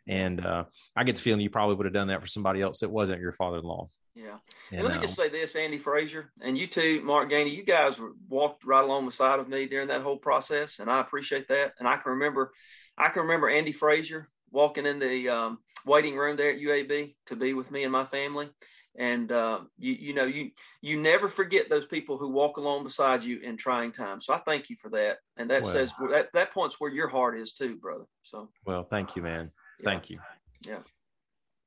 And 0.08 0.44
uh, 0.44 0.64
I 0.96 1.04
get 1.04 1.16
the 1.16 1.22
feeling 1.22 1.40
you 1.40 1.50
probably 1.50 1.76
would 1.76 1.86
have 1.86 1.94
done 1.94 2.08
that 2.08 2.20
for 2.20 2.26
somebody 2.26 2.60
else 2.60 2.80
that 2.80 2.90
wasn't 2.90 3.20
your 3.20 3.32
father 3.32 3.58
in 3.58 3.64
law. 3.64 3.88
Yeah. 4.14 4.38
And, 4.70 4.80
and 4.80 4.88
let 4.88 4.96
me 4.96 5.02
just 5.02 5.16
say 5.16 5.28
this, 5.28 5.56
Andy 5.56 5.78
Frazier, 5.78 6.32
and 6.40 6.58
you 6.58 6.66
too, 6.66 7.00
Mark 7.02 7.30
Gainey, 7.30 7.54
you 7.54 7.64
guys 7.64 7.98
walked 8.28 8.64
right 8.64 8.84
along 8.84 9.06
the 9.06 9.12
side 9.12 9.40
of 9.40 9.48
me 9.48 9.66
during 9.66 9.88
that 9.88 10.02
whole 10.02 10.18
process, 10.18 10.80
and 10.80 10.90
I 10.90 11.00
appreciate 11.00 11.48
that. 11.48 11.74
And 11.78 11.88
I 11.88 11.96
can 11.96 12.12
remember, 12.12 12.52
I 12.98 13.08
can 13.08 13.22
remember 13.22 13.48
Andy 13.48 13.72
Frazier 13.72 14.28
walking 14.50 14.86
in 14.86 14.98
the 14.98 15.28
um, 15.28 15.58
waiting 15.86 16.16
room 16.16 16.36
there 16.36 16.52
at 16.52 16.60
UAB 16.60 17.14
to 17.26 17.36
be 17.36 17.54
with 17.54 17.70
me 17.70 17.84
and 17.84 17.92
my 17.92 18.04
family. 18.04 18.50
And 18.98 19.32
uh, 19.32 19.60
you, 19.78 19.92
you 19.92 20.14
know, 20.14 20.24
you 20.24 20.50
you 20.82 21.00
never 21.00 21.30
forget 21.30 21.70
those 21.70 21.86
people 21.86 22.18
who 22.18 22.28
walk 22.28 22.58
along 22.58 22.84
beside 22.84 23.22
you 23.22 23.40
in 23.40 23.56
trying 23.56 23.90
times. 23.90 24.26
So 24.26 24.34
I 24.34 24.38
thank 24.40 24.68
you 24.68 24.76
for 24.76 24.90
that. 24.90 25.16
And 25.38 25.48
that 25.48 25.62
well, 25.62 25.72
says 25.72 25.92
that 26.10 26.28
that 26.34 26.52
points 26.52 26.76
where 26.78 26.90
your 26.90 27.08
heart 27.08 27.38
is 27.38 27.54
too, 27.54 27.76
brother. 27.76 28.04
So 28.22 28.50
well, 28.66 28.84
thank 28.84 29.16
you, 29.16 29.22
man. 29.22 29.50
Yeah. 29.82 29.90
Thank 29.90 30.10
you. 30.10 30.18
Yeah. 30.66 30.78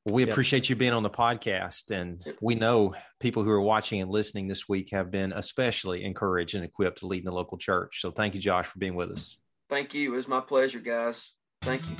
We 0.07 0.23
appreciate 0.23 0.69
you 0.69 0.75
being 0.75 0.93
on 0.93 1.01
the 1.01 1.09
podcast. 1.09 1.89
And 1.89 2.23
we 2.39 2.53
know 2.53 2.93
people 3.19 3.43
who 3.43 3.49
are 3.49 3.61
watching 3.61 4.01
and 4.01 4.11
listening 4.11 4.47
this 4.47 4.69
week 4.69 4.91
have 4.91 5.09
been 5.09 5.33
especially 5.33 6.03
encouraged 6.03 6.53
and 6.53 6.63
equipped 6.63 6.99
to 6.99 7.07
lead 7.07 7.19
in 7.19 7.25
the 7.25 7.31
local 7.31 7.57
church. 7.57 8.01
So 8.01 8.11
thank 8.11 8.35
you, 8.35 8.41
Josh, 8.41 8.67
for 8.67 8.77
being 8.77 8.95
with 8.95 9.09
us. 9.11 9.37
Thank 9.67 9.95
you. 9.95 10.13
It 10.13 10.15
was 10.15 10.27
my 10.27 10.41
pleasure, 10.41 10.79
guys. 10.79 11.31
Thank 11.63 11.89
you. 11.89 11.95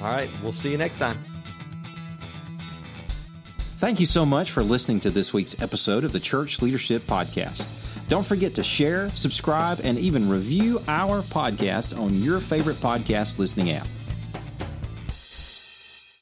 All 0.00 0.06
right. 0.06 0.30
We'll 0.42 0.52
see 0.52 0.70
you 0.70 0.78
next 0.78 0.96
time. 0.96 1.22
Thank 3.58 4.00
you 4.00 4.06
so 4.06 4.24
much 4.24 4.50
for 4.50 4.62
listening 4.62 5.00
to 5.00 5.10
this 5.10 5.34
week's 5.34 5.60
episode 5.60 6.04
of 6.04 6.12
the 6.12 6.20
Church 6.20 6.62
Leadership 6.62 7.02
Podcast. 7.02 7.66
Don't 8.08 8.24
forget 8.24 8.54
to 8.54 8.62
share, 8.62 9.10
subscribe, 9.10 9.80
and 9.82 9.98
even 9.98 10.28
review 10.28 10.80
our 10.86 11.20
podcast 11.22 11.98
on 11.98 12.14
your 12.14 12.40
favorite 12.40 12.76
podcast 12.76 13.38
listening 13.38 13.72
app. 13.72 13.86